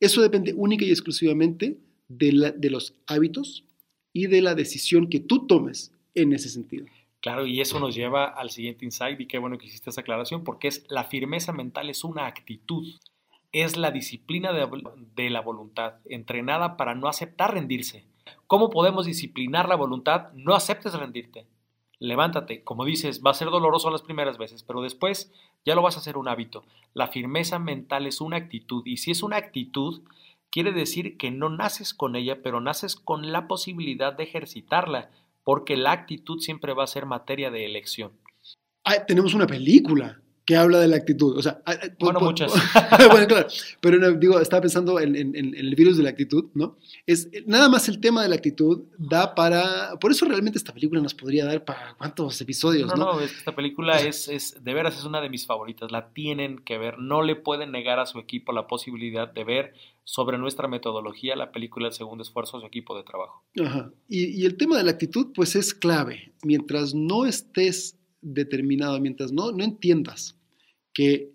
Eso 0.00 0.20
depende 0.20 0.52
única 0.52 0.84
y 0.84 0.90
exclusivamente 0.90 1.78
de, 2.08 2.70
los 2.70 2.94
hábitos 3.06 3.64
y 4.12 4.26
de 4.26 4.42
la 4.42 4.54
decisión 4.54 5.08
que 5.08 5.20
tú 5.20 5.46
tomes 5.46 5.92
en 6.14 6.32
ese 6.32 6.48
sentido. 6.48 6.86
Claro, 7.20 7.46
y 7.46 7.60
eso 7.60 7.80
nos 7.80 7.94
lleva 7.94 8.26
al 8.26 8.50
siguiente 8.50 8.84
insight 8.84 9.20
y 9.20 9.26
qué 9.26 9.38
bueno 9.38 9.58
que 9.58 9.66
hiciste 9.66 9.90
esa 9.90 10.00
aclaración 10.00 10.44
porque 10.44 10.68
es 10.68 10.84
la 10.88 11.04
firmeza 11.04 11.52
mental 11.52 11.90
es 11.90 12.04
una 12.04 12.26
actitud, 12.26 12.86
es 13.52 13.76
la 13.76 13.90
disciplina 13.90 14.52
de, 14.52 15.30
la 15.30 15.40
voluntad, 15.40 15.94
entrenada 16.04 16.76
para 16.76 16.94
no 16.94 17.08
aceptar 17.08 17.54
rendirse. 17.54 18.04
¿Cómo 18.46 18.70
podemos 18.70 19.06
disciplinar 19.06 19.68
la 19.68 19.74
voluntad? 19.74 20.32
No 20.34 20.54
aceptes 20.54 20.94
rendirte. 20.94 21.46
Levántate, 21.98 22.62
como 22.62 22.84
dices, 22.84 23.22
va 23.26 23.32
a 23.32 23.34
ser 23.34 23.48
doloroso 23.48 23.90
las 23.90 24.02
primeras 24.02 24.38
veces, 24.38 24.62
pero 24.62 24.82
después 24.82 25.32
ya 25.64 25.74
lo 25.74 25.82
vas 25.82 25.96
a 25.96 26.00
hacer 26.00 26.16
un 26.16 26.28
hábito. 26.28 26.64
La 26.94 27.08
firmeza 27.08 27.58
mental 27.58 28.06
es 28.06 28.20
una 28.20 28.36
actitud 28.36 28.86
y 28.86 28.98
si 28.98 29.10
es 29.10 29.24
una 29.24 29.36
actitud, 29.36 30.02
quiere 30.50 30.72
decir 30.72 31.16
que 31.16 31.30
no 31.30 31.48
naces 31.50 31.94
con 31.94 32.16
ella, 32.16 32.42
pero 32.42 32.60
naces 32.60 32.96
con 32.96 33.32
la 33.32 33.48
posibilidad 33.48 34.12
de 34.12 34.24
ejercitarla 34.24 35.10
porque 35.44 35.76
la 35.76 35.92
actitud 35.92 36.40
siempre 36.40 36.74
va 36.74 36.84
a 36.84 36.88
ser 36.88 37.06
materia 37.06 37.50
de 37.50 37.64
elección. 37.64 38.12
tenemos 39.06 39.32
una 39.32 39.46
película 39.46 40.20
que 40.48 40.56
habla 40.56 40.78
de 40.80 40.88
la 40.88 40.96
actitud. 40.96 41.36
O 41.36 41.42
sea, 41.42 41.60
bueno, 42.00 42.20
muchas. 42.20 42.50
bueno, 43.10 43.26
claro. 43.26 43.48
Pero 43.82 44.12
digo, 44.12 44.40
estaba 44.40 44.62
pensando 44.62 44.98
en, 44.98 45.14
el 45.14 45.74
virus 45.74 45.98
de 45.98 46.02
la 46.02 46.08
actitud, 46.08 46.46
¿no? 46.54 46.78
Es 47.04 47.28
nada 47.44 47.68
más 47.68 47.86
el 47.90 48.00
tema 48.00 48.22
de 48.22 48.30
la 48.30 48.36
actitud 48.36 48.84
da 48.96 49.34
para. 49.34 49.98
Por 50.00 50.10
eso 50.10 50.24
realmente 50.24 50.56
esta 50.56 50.72
película 50.72 51.02
nos 51.02 51.12
podría 51.12 51.44
dar 51.44 51.66
para 51.66 51.94
cuántos 51.98 52.40
episodios, 52.40 52.88
¿no? 52.88 52.96
No, 52.96 53.12
no, 53.12 53.20
es 53.20 53.30
que 53.32 53.38
esta 53.38 53.54
película 53.54 54.00
es, 54.00 54.28
es, 54.28 54.64
de 54.64 54.72
veras, 54.72 54.96
es 54.96 55.04
una 55.04 55.20
de 55.20 55.28
mis 55.28 55.46
favoritas. 55.46 55.92
La 55.92 56.14
tienen 56.14 56.58
que 56.60 56.78
ver. 56.78 56.98
No 56.98 57.20
le 57.20 57.36
pueden 57.36 57.70
negar 57.70 57.98
a 57.98 58.06
su 58.06 58.18
equipo 58.18 58.52
la 58.52 58.66
posibilidad 58.66 59.30
de 59.30 59.44
ver 59.44 59.74
sobre 60.08 60.38
nuestra 60.38 60.68
metodología 60.68 61.36
la 61.36 61.52
película 61.52 61.88
El 61.88 61.92
segundo 61.92 62.22
esfuerzo 62.22 62.58
su 62.58 62.66
equipo 62.66 62.96
de 62.96 63.04
trabajo. 63.04 63.44
Ajá. 63.62 63.92
Y, 64.08 64.40
y 64.40 64.46
el 64.46 64.56
tema 64.56 64.78
de 64.78 64.84
la 64.84 64.92
actitud, 64.92 65.32
pues 65.34 65.54
es 65.54 65.74
clave. 65.74 66.32
Mientras 66.42 66.94
no 66.94 67.26
estés 67.26 67.98
determinado, 68.22 68.98
mientras 69.02 69.32
no, 69.32 69.52
no 69.52 69.62
entiendas 69.62 70.34
que 70.94 71.30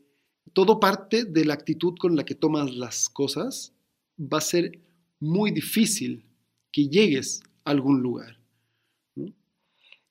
todo 0.53 0.79
parte 0.79 1.23
de 1.23 1.45
la 1.45 1.53
actitud 1.53 1.93
con 1.99 2.15
la 2.15 2.25
que 2.25 2.33
tomas 2.33 2.73
las 2.73 3.09
cosas, 3.09 3.75
va 4.17 4.39
a 4.39 4.41
ser 4.41 4.79
muy 5.19 5.51
difícil 5.51 6.25
que 6.71 6.87
llegues 6.87 7.43
a 7.65 7.69
algún 7.69 8.01
lugar. 8.01 8.39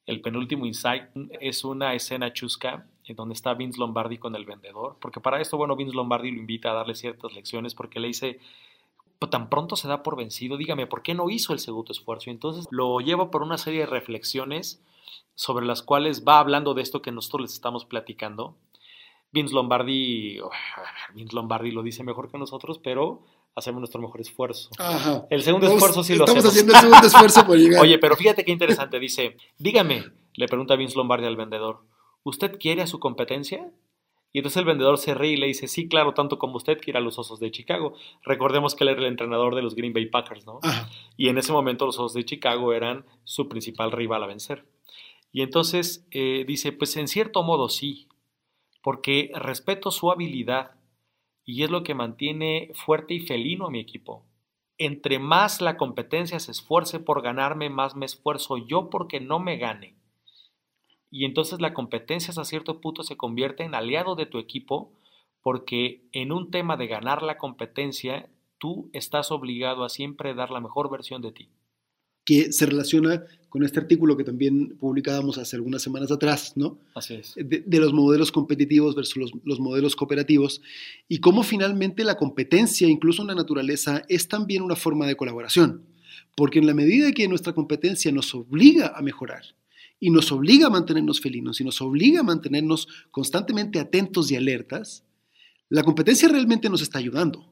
El 0.07 0.21
penúltimo 0.21 0.67
insight 0.67 1.11
es 1.41 1.65
una 1.65 1.95
escena 1.95 2.33
chusca 2.33 2.89
donde 3.09 3.35
está 3.35 3.55
Vince 3.55 3.79
Lombardi 3.79 4.19
con 4.19 4.35
el 4.37 4.45
vendedor, 4.45 4.97
porque 5.01 5.21
para 5.21 5.41
esto, 5.41 5.57
bueno, 5.57 5.77
Vince 5.77 5.95
Lombardi 5.95 6.31
lo 6.31 6.39
invita 6.39 6.71
a 6.71 6.75
darle 6.75 6.95
ciertas 6.95 7.33
lecciones 7.35 7.75
porque 7.75 8.01
le 8.01 8.09
dice, 8.09 8.39
pues, 9.19 9.31
tan 9.31 9.49
pronto 9.51 9.77
se 9.77 9.89
da 9.89 10.03
por 10.03 10.17
vencido, 10.17 10.57
dígame, 10.57 10.87
¿por 10.87 11.03
qué 11.03 11.15
no 11.15 11.31
hizo 11.31 11.53
el 11.53 11.59
segundo 11.59 11.93
esfuerzo? 11.93 12.31
Y 12.31 12.33
entonces 12.33 12.67
lo 12.71 13.01
lleva 13.01 13.31
por 13.31 13.43
una 13.43 13.59
serie 13.59 13.81
de 13.81 13.87
reflexiones 13.87 14.83
sobre 15.35 15.67
las 15.67 15.83
cuales 15.83 16.25
va 16.27 16.39
hablando 16.39 16.75
de 16.75 16.83
esto 16.83 17.03
que 17.03 17.13
nosotros 17.13 17.43
les 17.43 17.53
estamos 17.55 17.85
platicando 17.85 18.57
Vince 19.33 19.55
Lombardi, 19.55 20.39
Vince 21.15 21.35
Lombardi 21.35 21.71
lo 21.71 21.83
dice 21.83 22.05
mejor 22.05 22.31
que 22.31 22.37
nosotros, 22.37 22.79
pero 22.79 23.23
hacemos 23.57 23.81
nuestro 23.81 24.01
mejor 24.01 24.21
esfuerzo. 24.21 24.69
El 25.31 25.43
segundo 25.43 25.67
esfuerzo 25.67 26.05
sí 26.05 26.15
lo 26.15 26.25
hacemos. 26.25 26.45
Estamos 26.45 26.53
haciendo 26.53 26.75
el 26.75 26.81
segundo 26.81 27.07
esfuerzo 27.07 27.47
por 27.47 27.57
llegar. 27.57 27.81
Oye, 27.83 27.99
pero 27.99 28.15
fíjate 28.15 28.45
qué 28.45 28.53
interesante. 28.53 29.01
Dice, 29.01 29.37
dígame, 29.59 30.05
le 30.35 30.47
pregunta 30.49 30.77
Vince 30.77 30.97
Lombardi 30.97 31.27
al 31.27 31.37
vendedor, 31.37 31.81
¿usted 32.23 32.59
quiere 32.59 32.83
a 32.83 32.87
su 32.87 33.01
competencia? 33.01 33.73
Y 34.33 34.39
entonces 34.39 34.59
el 34.59 34.65
vendedor 34.65 34.97
se 34.97 35.15
ríe 35.15 35.33
y 35.33 35.37
le 35.37 35.47
dice, 35.47 35.69
sí, 35.69 35.89
claro, 35.89 36.15
tanto 36.15 36.39
como 36.39 36.57
usted 36.57 36.81
quiere 36.81 36.99
a 36.99 37.03
los 37.03 37.19
Osos 37.19 37.39
de 37.39 37.51
Chicago. 37.51 37.95
Recordemos 38.23 38.75
que 38.75 38.85
él 38.85 38.91
era 38.91 39.01
el 39.01 39.07
entrenador 39.07 39.55
de 39.55 39.63
los 39.63 39.75
Green 39.75 39.93
Bay 39.93 40.07
Packers, 40.07 40.47
¿no? 40.47 40.61
Y 41.19 41.29
en 41.29 41.37
ese 41.37 41.53
momento 41.53 41.85
los 41.85 41.99
Osos 41.99 42.15
de 42.15 42.25
Chicago 42.25 42.73
eran 42.73 43.05
su 43.25 43.49
principal 43.49 43.93
rival 43.93 44.23
a 44.23 44.27
vencer. 44.27 44.65
Y 45.33 45.43
entonces 45.43 46.07
eh, 46.11 46.45
dice, 46.47 46.73
pues 46.73 46.97
en 46.97 47.09
cierto 47.09 47.43
modo 47.43 47.69
sí, 47.69 48.09
porque 48.83 49.31
respeto 49.35 49.91
su 49.91 50.11
habilidad 50.11 50.73
y 51.45 51.63
es 51.63 51.71
lo 51.71 51.83
que 51.83 51.95
mantiene 51.95 52.71
fuerte 52.75 53.15
y 53.15 53.21
felino 53.21 53.67
a 53.67 53.71
mi 53.71 53.81
equipo. 53.81 54.25
Entre 54.79 55.19
más 55.19 55.61
la 55.61 55.77
competencia 55.77 56.41
se 56.41 56.53
esfuerce 56.53 57.01
por 57.01 57.23
ganarme, 57.23 57.71
más 57.71 57.97
me 57.97 58.07
esfuerzo 58.07 58.57
yo 58.57 58.91
porque 58.91 59.21
no 59.21 59.39
me 59.39 59.57
gane. 59.57 59.97
Y 61.13 61.27
entonces 61.27 61.61
la 61.61 61.75
competencia 61.75 62.31
hasta 62.31 62.45
cierto 62.45 62.81
punto 62.81 63.05
se 63.05 63.17
convierte 63.17 63.63
en 63.63 63.77
aliado 63.77 64.17
de 64.17 64.27
tu 64.27 64.39
equipo 64.39 64.91
porque 65.43 66.03
en 66.13 66.33
un 66.33 66.51
tema 66.51 66.77
de 66.77 66.87
ganar 66.89 67.23
la 67.23 67.37
competencia, 67.37 68.29
tú 68.59 68.89
estás 68.93 69.31
obligado 69.31 69.85
a 69.85 69.89
siempre 69.89 70.35
dar 70.35 70.51
la 70.51 70.61
mejor 70.61 70.91
versión 70.91 71.21
de 71.21 71.33
ti 71.33 71.49
que 72.25 72.53
se 72.53 72.67
relaciona 72.67 73.25
con 73.49 73.65
este 73.65 73.81
artículo 73.81 74.17
que 74.17 74.25
también 74.25 74.77
publicábamos 74.79 75.39
hace 75.39 75.57
algunas 75.57 75.83
semanas 75.83 76.11
atrás, 76.11 76.53
¿no? 76.57 76.79
Así 76.95 77.15
es. 77.15 77.35
De, 77.37 77.79
los 77.79 77.93
modelos 77.93 78.33
competitivos 78.33 78.95
versus 78.95 79.33
los, 79.45 79.61
modelos 79.61 79.97
cooperativos 79.97 80.63
y 81.09 81.19
cómo 81.19 81.43
finalmente 81.43 82.05
la 82.05 82.17
competencia, 82.17 82.89
incluso 82.89 83.23
en 83.23 83.29
la 83.29 83.35
naturaleza, 83.35 84.05
es 84.09 84.29
también 84.29 84.63
una 84.63 84.77
forma 84.77 85.07
de 85.07 85.17
colaboración. 85.17 85.85
Porque 86.35 86.61
en 86.61 86.67
la 86.67 86.75
medida 86.75 87.13
que 87.13 87.29
nuestra 87.29 87.53
competencia 87.53 88.11
nos 88.13 88.35
obliga 88.35 88.93
a 88.97 89.03
mejorar 89.03 89.43
y 90.03 90.11
nos 90.11 90.33
obliga 90.33 90.67
a 90.67 90.71
mantenernos 90.71 91.21
felinos 91.21 91.61
y 91.61 91.65
nos 91.65 91.81
obliga 91.81 92.21
a 92.21 92.25
mantenernos 92.25 92.89
constantemente 93.13 93.79
atentos 93.79 94.33
y 94.33 94.35
alertas, 94.35 95.05
la 95.69 95.85
competencia 95.85 96.29
realmente 96.29 96.69
nos 96.69 96.83
está 96.83 96.99
ayudando. 96.99 97.49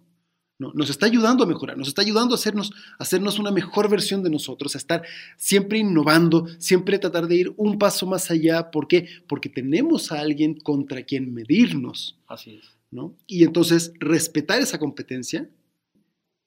Nos 0.59 0.91
está 0.91 1.07
ayudando 1.07 1.45
a 1.45 1.47
mejorar, 1.47 1.79
nos 1.79 1.87
está 1.87 2.03
ayudando 2.03 2.35
a 2.35 2.39
hacernos, 2.39 2.73
hacernos 2.99 3.39
una 3.39 3.53
mejor 3.53 3.89
versión 3.89 4.25
de 4.25 4.31
nosotros, 4.31 4.75
a 4.75 4.79
estar 4.79 5.05
siempre 5.37 5.79
innovando, 5.79 6.49
siempre 6.59 6.99
tratar 6.99 7.29
de 7.29 7.37
ir 7.37 7.55
un 7.57 7.79
paso 7.79 8.05
más 8.05 8.33
allá. 8.33 8.73
¿Por 8.73 8.89
qué? 8.89 9.09
Porque 9.29 9.49
tenemos 9.49 10.11
a 10.11 10.21
alguien 10.21 10.57
contra 10.57 11.05
quien 11.05 11.33
medirnos. 11.33 12.19
Así 12.27 12.57
es. 12.57 12.77
¿no? 12.91 13.17
Y 13.29 13.45
entonces 13.45 13.93
respetar 14.01 14.61
esa 14.61 14.81
competencia 14.81 15.49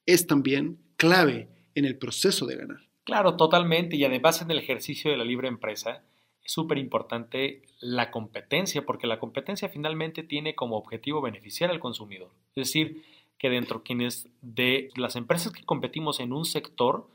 es 0.05 0.27
también 0.27 0.79
clave 0.97 1.47
en 1.75 1.85
el 1.85 1.97
proceso 1.97 2.45
de 2.45 2.57
ganar. 2.57 2.92
Claro, 3.03 3.35
totalmente. 3.35 3.95
Y 3.95 4.05
además 4.05 4.41
en 4.41 4.51
el 4.51 4.59
ejercicio 4.59 5.11
de 5.11 5.17
la 5.17 5.25
libre 5.25 5.47
empresa 5.47 6.03
es 6.43 6.51
súper 6.51 6.77
importante 6.77 7.63
la 7.79 8.11
competencia, 8.11 8.85
porque 8.85 9.07
la 9.07 9.19
competencia 9.19 9.69
finalmente 9.69 10.23
tiene 10.23 10.55
como 10.55 10.77
objetivo 10.77 11.21
beneficiar 11.21 11.69
al 11.69 11.79
consumidor. 11.79 12.31
Es 12.55 12.67
decir, 12.67 13.03
que 13.37 13.49
dentro 13.49 13.83
quienes 13.83 14.29
de 14.41 14.89
las 14.95 15.15
empresas 15.15 15.51
que 15.51 15.65
competimos 15.65 16.19
en 16.19 16.31
un 16.33 16.45
sector 16.45 17.09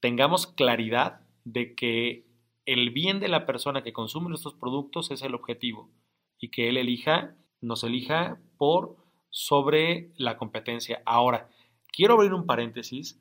tengamos 0.00 0.46
claridad 0.46 1.20
de 1.44 1.74
que 1.74 2.24
el 2.66 2.90
bien 2.90 3.20
de 3.20 3.28
la 3.28 3.46
persona 3.46 3.82
que 3.82 3.92
consume 3.92 4.28
nuestros 4.28 4.54
productos 4.54 5.10
es 5.10 5.22
el 5.22 5.34
objetivo 5.34 5.88
y 6.38 6.48
que 6.48 6.68
él 6.68 6.76
elija, 6.76 7.34
nos 7.60 7.84
elija 7.84 8.38
por 8.58 8.96
sobre 9.30 10.10
la 10.16 10.36
competencia. 10.36 11.02
Ahora, 11.06 11.48
quiero 11.92 12.14
abrir 12.14 12.34
un 12.34 12.46
paréntesis 12.46 13.20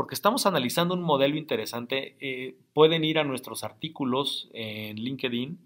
porque 0.00 0.14
estamos 0.14 0.46
analizando 0.46 0.94
un 0.94 1.02
modelo 1.02 1.36
interesante. 1.36 2.16
Eh, 2.20 2.56
pueden 2.72 3.04
ir 3.04 3.18
a 3.18 3.24
nuestros 3.24 3.64
artículos 3.64 4.48
en 4.54 4.96
LinkedIn 4.96 5.58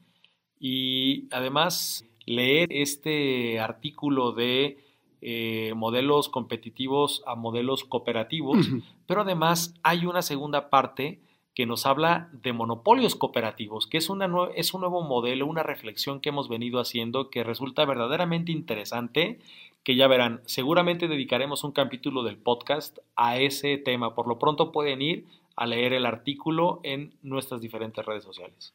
y 0.59 1.29
además 1.31 2.05
leer 2.27 2.66
este 2.73 3.61
artículo 3.61 4.33
de 4.33 4.79
eh, 5.20 5.73
modelos 5.77 6.29
competitivos 6.29 7.23
a 7.27 7.37
modelos 7.37 7.85
cooperativos, 7.85 8.66
pero 9.07 9.20
además 9.20 9.73
hay 9.85 10.05
una 10.05 10.20
segunda 10.20 10.68
parte 10.68 11.20
que 11.55 11.67
nos 11.67 11.87
habla 11.87 12.29
de 12.33 12.53
monopolios 12.53 13.14
cooperativos, 13.14 13.87
que 13.87 13.99
es, 13.99 14.11
una 14.11 14.29
es 14.57 14.75
un 14.75 14.81
nuevo 14.81 15.03
modelo, 15.03 15.47
una 15.47 15.62
reflexión 15.62 16.21
que 16.21 16.31
hemos 16.31 16.49
venido 16.49 16.81
haciendo 16.81 17.31
que 17.31 17.45
resulta 17.45 17.85
verdaderamente 17.85 18.51
interesante, 18.51 19.38
que 19.85 19.97
ya 19.97 20.09
verán, 20.09 20.40
seguramente 20.47 21.09
dedicaremos 21.09 21.62
un 21.62 21.73
capítulo 21.73 22.25
del 22.25 22.38
podcast 22.38 22.99
a 23.17 23.38
ese 23.38 23.79
tema. 23.79 24.14
Por 24.14 24.27
lo 24.27 24.38
pronto 24.38 24.73
pueden 24.73 25.01
ir 25.01 25.27
a 25.57 25.67
leer 25.67 25.93
el 25.93 26.07
artículo 26.07 26.81
en 26.83 27.14
nuestras 27.23 27.61
diferentes 27.61 28.05
redes 28.05 28.25
sociales. 28.25 28.75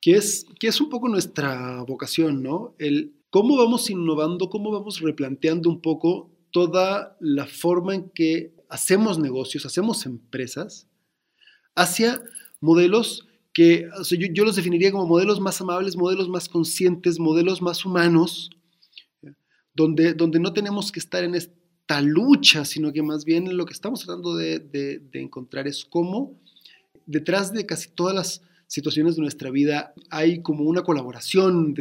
Que 0.00 0.12
es, 0.12 0.46
que 0.60 0.68
es 0.68 0.80
un 0.80 0.90
poco 0.90 1.08
nuestra 1.08 1.82
vocación, 1.86 2.42
¿no? 2.42 2.74
El 2.78 3.14
cómo 3.30 3.56
vamos 3.56 3.88
innovando, 3.90 4.50
cómo 4.50 4.70
vamos 4.70 5.00
replanteando 5.00 5.70
un 5.70 5.80
poco 5.80 6.30
toda 6.50 7.16
la 7.18 7.46
forma 7.46 7.94
en 7.94 8.10
que 8.10 8.52
hacemos 8.68 9.18
negocios, 9.18 9.64
hacemos 9.64 10.06
empresas, 10.06 10.86
hacia 11.74 12.22
modelos 12.60 13.26
que 13.52 13.88
yo, 14.32 14.44
los 14.44 14.56
definiría 14.56 14.92
como 14.92 15.06
modelos 15.06 15.40
más 15.40 15.60
amables, 15.60 15.96
modelos 15.96 16.28
más 16.28 16.48
conscientes, 16.48 17.18
modelos 17.18 17.60
más 17.60 17.84
humanos, 17.84 18.50
donde, 19.74 20.14
donde 20.14 20.40
no 20.40 20.52
tenemos 20.52 20.90
que 20.90 21.00
estar 21.00 21.22
en 21.22 21.34
esta 21.34 22.00
lucha, 22.00 22.64
sino 22.64 22.92
que 22.92 23.02
más 23.02 23.24
bien 23.24 23.56
lo 23.56 23.66
que 23.66 23.74
estamos 23.74 24.04
tratando 24.04 24.36
de, 24.36 24.58
de 24.58 25.20
encontrar 25.20 25.66
es 25.66 25.84
cómo 25.84 26.40
detrás 27.06 27.52
de 27.52 27.66
casi 27.66 27.90
todas 27.90 28.14
las 28.14 28.42
situaciones 28.72 29.16
de 29.16 29.22
nuestra 29.22 29.50
vida 29.50 29.92
hay 30.08 30.40
como 30.40 30.64
una 30.64 30.82
colaboración. 30.82 31.74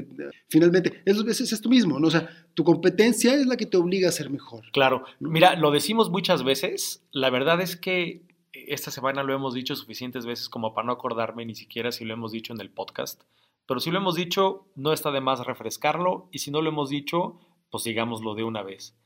finalmente, 0.49 1.01
es, 1.05 1.17
es 1.17 1.53
esto 1.53 1.69
mismo, 1.69 2.01
¿no? 2.01 2.07
O 2.07 2.11
sea, 2.11 2.29
tu 2.53 2.65
competencia 2.65 3.33
es 3.33 3.45
la 3.45 3.55
que 3.55 3.65
te 3.65 3.77
obliga 3.77 4.09
a 4.09 4.11
ser 4.11 4.29
mejor. 4.29 4.69
Claro, 4.73 5.05
mira, 5.21 5.55
lo 5.55 5.71
decimos 5.71 6.09
muchas 6.09 6.43
veces, 6.43 7.01
la 7.13 7.29
verdad 7.29 7.61
es 7.61 7.77
que 7.77 8.23
esta 8.67 8.91
semana 8.91 9.23
lo 9.23 9.33
hemos 9.33 9.53
dicho 9.53 9.75
suficientes 9.75 10.25
veces 10.25 10.49
como 10.49 10.73
para 10.73 10.87
no 10.87 10.93
acordarme 10.93 11.45
ni 11.45 11.55
siquiera 11.55 11.91
si 11.91 12.05
lo 12.05 12.13
hemos 12.13 12.31
dicho 12.31 12.53
en 12.53 12.61
el 12.61 12.69
podcast, 12.69 13.23
pero 13.65 13.79
si 13.79 13.91
lo 13.91 13.99
hemos 13.99 14.15
dicho, 14.15 14.67
no 14.75 14.93
está 14.93 15.11
de 15.11 15.21
más 15.21 15.45
refrescarlo 15.45 16.27
y 16.31 16.39
si 16.39 16.51
no 16.51 16.61
lo 16.61 16.69
hemos 16.69 16.89
dicho, 16.89 17.39
pues 17.69 17.83
digámoslo 17.83 18.35
de 18.35 18.43
una 18.43 18.63
vez. 18.63 18.97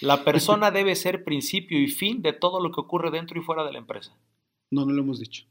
La 0.00 0.24
persona 0.24 0.70
debe 0.72 0.96
ser 0.96 1.24
principio 1.24 1.78
y 1.80 1.88
fin 1.88 2.22
de 2.22 2.32
todo 2.32 2.60
lo 2.60 2.70
que 2.70 2.80
ocurre 2.80 3.10
dentro 3.10 3.38
y 3.38 3.42
fuera 3.42 3.64
de 3.64 3.72
la 3.72 3.78
empresa. 3.78 4.16
No, 4.70 4.84
no 4.84 4.92
lo 4.92 5.02
hemos 5.02 5.20
dicho. 5.20 5.44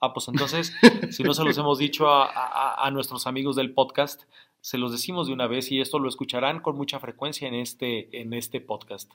Ah, 0.00 0.12
pues 0.12 0.28
entonces, 0.28 0.74
si 1.10 1.22
no 1.22 1.34
se 1.34 1.44
los 1.44 1.56
hemos 1.58 1.78
dicho 1.78 2.06
a, 2.08 2.90
nuestros 2.92 3.26
amigos 3.26 3.56
del 3.56 3.72
podcast, 3.72 4.22
se 4.60 4.78
los 4.78 4.92
decimos 4.92 5.26
de 5.26 5.32
una 5.32 5.46
vez 5.46 5.70
y 5.70 5.80
esto 5.80 5.98
lo 5.98 6.08
escucharán 6.08 6.60
con 6.60 6.76
mucha 6.76 6.98
frecuencia 7.00 7.48
en 7.48 7.54
este, 7.54 8.20
en 8.20 8.32
este 8.32 8.60
podcast. 8.60 9.12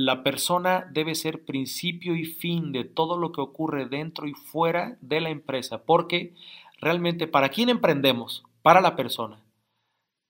La 0.00 0.22
persona 0.22 0.88
debe 0.92 1.14
ser 1.14 1.44
principio 1.44 2.14
y 2.14 2.24
fin 2.24 2.72
de 2.72 2.84
todo 2.84 3.18
lo 3.18 3.32
que 3.32 3.40
ocurre 3.40 3.86
dentro 3.86 4.26
y 4.28 4.34
fuera 4.34 4.96
de 5.00 5.20
la 5.20 5.30
empresa, 5.30 5.84
porque 5.84 6.34
realmente, 6.80 7.26
¿para 7.26 7.48
quién 7.48 7.68
emprendemos? 7.68 8.44
Para 8.62 8.80
la 8.80 8.94
persona. 8.96 9.40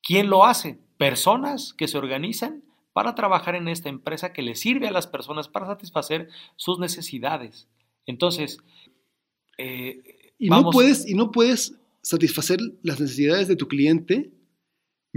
¿Quién 0.02 0.30
lo 0.30 0.44
hace? 0.44 0.78
personas 0.98 1.72
que 1.72 1.88
se 1.88 1.96
organizan 1.96 2.62
para 2.92 3.14
trabajar 3.14 3.54
en 3.54 3.68
esta 3.68 3.88
empresa 3.88 4.32
que 4.32 4.42
le 4.42 4.56
sirve 4.56 4.88
a 4.88 4.92
las 4.92 5.06
personas 5.06 5.48
para 5.48 5.66
satisfacer 5.66 6.28
sus 6.56 6.78
necesidades. 6.80 7.68
Entonces, 8.04 8.58
eh, 9.56 10.02
y, 10.38 10.48
no 10.50 10.70
puedes, 10.70 11.08
y 11.08 11.14
no 11.14 11.30
puedes 11.30 11.78
satisfacer 12.02 12.58
las 12.82 13.00
necesidades 13.00 13.48
de 13.48 13.56
tu 13.56 13.68
cliente 13.68 14.32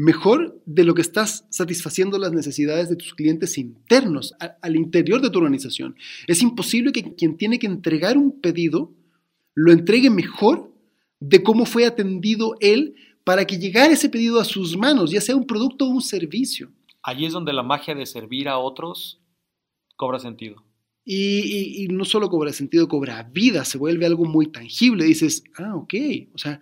mejor 0.02 0.60
de 0.66 0.84
lo 0.84 0.96
que 0.96 1.04
estás 1.04 1.46
satisfaciendo 1.52 2.18
las 2.18 2.34
necesidades 2.34 2.90
de 2.90 2.96
tus 2.96 3.14
clientes 3.14 3.56
internos, 3.60 4.34
al 4.40 4.76
interior 4.76 5.22
de 5.22 5.30
tu 5.30 5.38
organización. 5.38 5.96
Es 6.26 6.42
imposible 6.42 6.92
que 6.92 7.14
quien 7.14 7.38
tiene 7.38 7.60
que 7.60 7.68
entregar 7.68 8.18
un 8.18 8.42
pedido 8.42 8.92
lo 9.54 9.72
entregue 9.72 10.10
mejor 10.10 10.74
de 11.20 11.44
cómo 11.44 11.68
fue 11.68 11.86
atendido 11.86 12.56
él 12.62 12.96
para 13.24 13.46
que 13.46 13.60
llegara 13.60 13.94
ese 13.94 14.10
pedido 14.10 14.40
a 14.40 14.46
sus 14.46 14.76
manos, 14.76 15.12
ya 15.12 15.22
sea 15.22 15.36
un 15.36 15.46
producto 15.46 15.86
o 15.86 15.90
un 15.90 16.02
servicio. 16.02 16.72
Allí 17.04 17.28
es 17.28 17.34
donde 17.34 17.54
la 17.54 17.62
magia 17.62 17.94
de 17.94 18.08
servir 18.08 18.50
a 18.50 18.58
otros 18.58 19.22
cobra 19.98 20.18
sentido. 20.18 20.64
Y, 21.06 21.84
y, 21.84 21.88
no 21.90 22.06
solo 22.06 22.30
cobra 22.30 22.54
sentido, 22.54 22.88
cobra 22.88 23.22
vida, 23.24 23.66
se 23.66 23.78
vuelve 23.78 24.08
algo 24.08 24.26
muy 24.26 24.48
tangible. 24.48 25.06
Dices, 25.06 25.44
ah, 25.58 25.76
ok, 25.76 25.94
o 26.34 26.38
sea, 26.40 26.60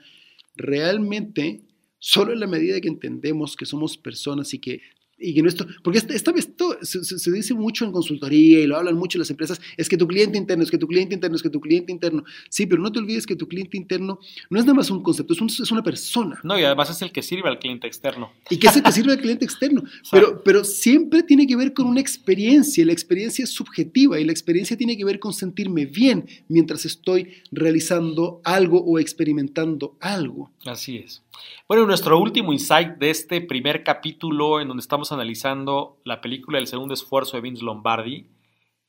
realmente 0.56 1.68
Solo 1.99 2.33
en 2.33 2.39
la 2.39 2.47
medida 2.47 2.79
que 2.79 2.88
entendemos 2.88 3.55
que 3.55 3.65
somos 3.65 3.97
personas 3.97 4.53
y 4.53 4.59
que 4.59 4.81
y 5.19 5.34
que 5.34 5.41
nuestro, 5.41 5.67
porque 5.84 5.99
esta, 5.99 6.32
vez 6.32 6.47
esto 6.47 6.77
se, 6.82 7.32
dice 7.32 7.53
mucho 7.53 7.86
en 7.86 7.91
consultoría 7.91 8.62
y 8.62 8.67
lo 8.67 8.77
hablan 8.77 8.95
mucho 8.95 9.17
las 9.17 9.29
empresas, 9.29 9.60
es 9.77 9.89
que 9.89 9.97
tu 9.97 10.08
cliente 10.08 10.38
interno, 10.38 10.63
es 10.63 10.71
que 10.71 10.77
tu 10.77 10.88
cliente 10.88 11.13
interno, 11.13 11.36
es 11.36 11.43
que 11.43 11.49
tu 11.49 11.60
cliente 11.60 11.91
interno. 11.91 12.23
Sí, 12.49 12.65
pero 12.65 12.82
no 12.82 12.91
te 12.91 12.99
olvides 12.99 13.25
que 13.25 13.36
tu 13.36 13.47
cliente 13.47 13.77
interno 13.77 14.19
no 14.49 14.60
es 14.60 14.65
nada 14.65 14.75
más 14.75 14.89
un 14.89 15.03
concepto, 15.03 15.34
es, 15.34 15.60
es 15.60 15.71
una 15.71 15.84
persona. 15.84 16.39
No, 16.43 16.58
y 16.58 16.63
además 16.63 16.89
es 16.89 17.01
el 17.01 17.12
que 17.12 17.21
sirve 17.21 17.49
al 17.49 17.60
cliente 17.60 17.88
externo. 17.88 18.32
Y 18.49 18.58
que 18.58 18.67
es 18.67 18.75
el 18.77 18.84
que 18.84 18.91
sirve 18.91 19.13
al 19.13 19.19
cliente 19.19 19.45
externo. 19.45 19.84
Pero, 20.12 20.41
pero 20.43 20.63
siempre 20.63 21.23
tiene 21.23 21.45
que 21.45 21.55
ver 21.55 21.73
con 21.73 21.86
una 21.86 21.99
experiencia, 21.99 22.86
la 22.86 22.93
experiencia 22.93 23.43
es 23.43 23.51
subjetiva 23.51 24.19
y 24.19 24.23
la 24.23 24.32
experiencia 24.32 24.75
tiene 24.75 24.97
que 24.97 25.05
ver 25.05 25.19
con 25.19 25.34
sentirme 25.34 25.86
bien 25.86 26.25
mientras 26.47 26.86
estoy 26.86 27.29
realizando 27.51 28.41
algo 28.43 28.82
o 28.84 28.97
experimentando 28.99 29.95
algo. 29.99 30.51
Así 30.65 30.97
es. 30.97 31.21
Bueno, 31.67 31.86
nuestro 31.86 32.19
último 32.19 32.51
insight 32.51 32.97
de 32.97 33.12
este 33.12 33.41
primer 33.41 33.84
capítulo 33.84 34.60
en 34.60 34.67
donde 34.67 34.82
estamos 34.82 35.09
analizando 35.12 35.98
la 36.04 36.22
película 36.22 36.60
El 36.60 36.67
segundo 36.67 36.93
esfuerzo 36.93 37.38
de 37.38 37.41
Vince 37.41 37.63
Lombardi 37.63 38.28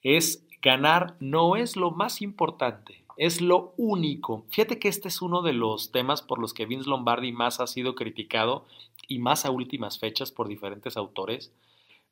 es 0.02 0.46
ganar 0.62 1.16
no 1.20 1.56
es 1.56 1.76
lo 1.76 1.90
más 1.90 2.22
importante, 2.22 3.04
es 3.16 3.40
lo 3.40 3.74
único. 3.76 4.44
Fíjate 4.50 4.78
que 4.78 4.88
este 4.88 5.08
es 5.08 5.22
uno 5.22 5.42
de 5.42 5.52
los 5.52 5.92
temas 5.92 6.22
por 6.22 6.38
los 6.38 6.54
que 6.54 6.66
Vince 6.66 6.88
Lombardi 6.88 7.32
más 7.32 7.60
ha 7.60 7.66
sido 7.66 7.94
criticado 7.94 8.66
y 9.08 9.18
más 9.18 9.44
a 9.44 9.50
últimas 9.50 9.98
fechas 9.98 10.32
por 10.32 10.48
diferentes 10.48 10.96
autores. 10.96 11.52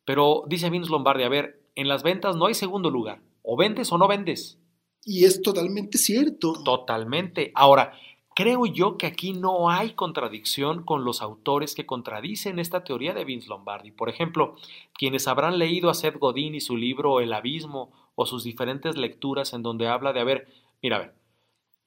Pero 0.04 0.44
dice 0.46 0.70
Vince 0.70 0.90
Lombardi, 0.90 1.24
a 1.24 1.28
ver, 1.28 1.62
en 1.74 1.88
las 1.88 2.02
ventas 2.02 2.36
no 2.36 2.46
hay 2.46 2.54
segundo 2.54 2.90
lugar, 2.90 3.20
o 3.42 3.56
vendes 3.56 3.92
o 3.92 3.98
no 3.98 4.08
vendes. 4.08 4.58
Y 5.04 5.24
es 5.24 5.40
totalmente 5.40 5.96
cierto. 5.96 6.52
Totalmente. 6.64 7.52
Ahora, 7.54 7.92
Creo 8.38 8.66
yo 8.66 8.98
que 8.98 9.08
aquí 9.08 9.32
no 9.32 9.68
hay 9.68 9.94
contradicción 9.94 10.84
con 10.84 11.02
los 11.02 11.22
autores 11.22 11.74
que 11.74 11.86
contradicen 11.86 12.60
esta 12.60 12.84
teoría 12.84 13.12
de 13.12 13.24
Vince 13.24 13.48
Lombardi. 13.48 13.90
Por 13.90 14.08
ejemplo, 14.08 14.54
quienes 14.94 15.26
habrán 15.26 15.58
leído 15.58 15.90
a 15.90 15.94
Seth 15.94 16.20
Godin 16.20 16.54
y 16.54 16.60
su 16.60 16.76
libro 16.76 17.18
El 17.18 17.32
Abismo 17.32 17.90
o 18.14 18.26
sus 18.26 18.44
diferentes 18.44 18.96
lecturas 18.96 19.54
en 19.54 19.64
donde 19.64 19.88
habla 19.88 20.12
de, 20.12 20.20
a 20.20 20.24
ver, 20.24 20.46
mira, 20.80 20.98
a 20.98 21.00
ver, 21.00 21.14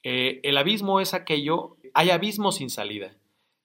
eh, 0.02 0.40
el 0.42 0.58
abismo 0.58 1.00
es 1.00 1.14
aquello, 1.14 1.78
hay 1.94 2.10
abismo 2.10 2.52
sin 2.52 2.68
salida, 2.68 3.16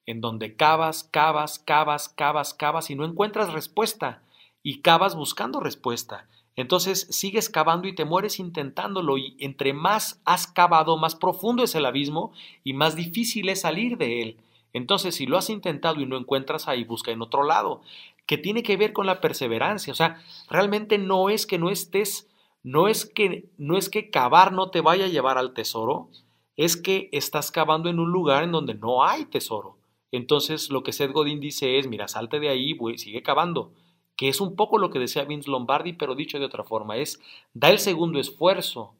en 0.05 0.21
donde 0.21 0.55
cavas, 0.55 1.03
cavas, 1.03 1.59
cavas, 1.59 2.07
cavas, 2.07 2.53
cavas 2.53 2.89
y 2.89 2.95
no 2.95 3.03
encuentras 3.03 3.51
respuesta 3.51 4.23
y 4.63 4.79
cavas 4.79 5.13
buscando 5.13 5.59
respuesta. 5.59 6.29
Entonces 6.57 7.07
sigues 7.11 7.49
cavando 7.49 7.87
y 7.87 7.93
te 7.93 8.03
mueres 8.03 8.39
intentándolo 8.39 9.17
y 9.19 9.37
entre 9.39 9.73
más 9.73 10.19
has 10.25 10.47
cavado, 10.47 10.97
más 10.97 11.15
profundo 11.15 11.63
es 11.63 11.75
el 11.75 11.85
abismo 11.85 12.33
y 12.63 12.73
más 12.73 12.95
difícil 12.95 13.47
es 13.49 13.61
salir 13.61 13.97
de 13.97 14.23
él. 14.23 14.37
Entonces 14.73 15.15
si 15.15 15.27
lo 15.27 15.37
has 15.37 15.51
intentado 15.51 16.01
y 16.01 16.07
no 16.07 16.17
encuentras 16.17 16.67
ahí, 16.67 16.83
busca 16.83 17.11
en 17.11 17.21
otro 17.21 17.43
lado, 17.43 17.81
que 18.25 18.39
tiene 18.39 18.63
que 18.63 18.75
ver 18.75 18.91
con 18.91 19.05
la 19.05 19.21
perseverancia. 19.21 19.93
O 19.93 19.95
sea, 19.95 20.19
realmente 20.49 20.97
no 20.97 21.29
es 21.29 21.45
que 21.45 21.59
no 21.59 21.69
estés, 21.69 22.27
no 22.63 22.87
es 22.87 23.05
que, 23.05 23.45
no 23.59 23.77
es 23.77 23.89
que 23.89 24.09
cavar 24.09 24.51
no 24.51 24.71
te 24.71 24.81
vaya 24.81 25.05
a 25.05 25.09
llevar 25.09 25.37
al 25.37 25.53
tesoro, 25.53 26.09
es 26.55 26.75
que 26.75 27.07
estás 27.11 27.51
cavando 27.51 27.87
en 27.87 27.99
un 27.99 28.11
lugar 28.11 28.43
en 28.43 28.51
donde 28.51 28.73
no 28.73 29.03
hay 29.03 29.25
tesoro. 29.25 29.77
Entonces 30.11 30.71
lo 30.71 30.81
que 30.81 30.91
Seth 30.91 31.11
Godin 31.11 31.39
dice 31.39 31.77
es, 31.77 31.87
mira, 31.87 32.07
salte 32.07 32.39
de 32.39 32.49
ahí, 32.49 32.75
sigue 32.97 33.21
cavando 33.21 33.73
que 34.17 34.27
es 34.27 34.41
un 34.41 34.55
poco 34.55 34.79
lo 34.79 34.89
que 34.89 34.99
decía 34.99 35.23
Vince 35.23 35.49
Lombardi, 35.49 35.93
pero 35.93 36.15
dicho 36.15 36.39
de 36.39 36.45
otra 36.45 36.63
forma, 36.63 36.97
es 36.97 37.19
da 37.53 37.69
el 37.69 37.79
segundo 37.79 38.19
esfuerzo, 38.19 38.95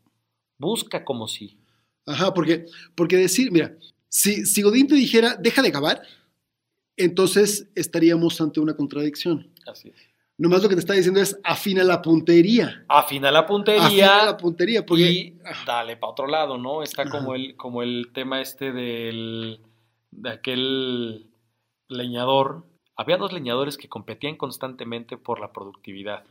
busca 0.60 1.03
como 1.03 1.27
si. 1.27 1.58
Ajá, 2.06 2.34
porque, 2.34 2.67
porque 2.95 3.17
decir, 3.17 3.51
mira, 3.51 3.75
si, 4.08 4.45
si 4.45 4.62
Godín 4.62 4.88
te 4.88 4.95
dijera, 4.95 5.36
deja 5.36 5.62
de 5.62 5.71
cavar, 5.71 6.03
entonces 6.95 7.67
estaríamos 7.75 8.39
ante 8.39 8.60
una 8.60 8.75
contradicción. 8.75 9.51
Así 9.65 9.89
es. 9.89 9.95
Nomás 10.39 10.62
lo 10.62 10.69
que 10.69 10.75
te 10.75 10.82
está 10.82 10.93
diciendo 10.93 11.19
es 11.19 11.39
afina 11.43 11.84
la 11.84 11.99
puntería. 11.99 12.86
Afina 12.88 13.32
la 13.32 13.47
puntería. 13.47 13.88
Afina 13.88 14.25
la 14.25 14.38
puntería. 14.38 14.86
Porque, 14.86 15.10
y 15.10 15.38
dale 15.65 15.97
para 15.97 16.12
otro 16.12 16.27
lado, 16.27 16.60
¿no? 16.60 16.84
Está 16.84 17.10
como 17.10 17.34
el, 17.34 17.56
como 17.56 17.82
el 17.82 18.12
tema 18.13 18.39
este 18.39 18.71
del, 18.71 19.60
de 20.12 20.30
aquel 20.30 21.25
leñador 21.88 22.65
había 22.97 23.17
dos 23.17 23.31
leñadores 23.31 23.77
que 23.77 23.88
competían 23.88 24.36
constantemente 24.36 25.17
por 25.17 25.39
la 25.39 25.53
productividad 25.53 26.25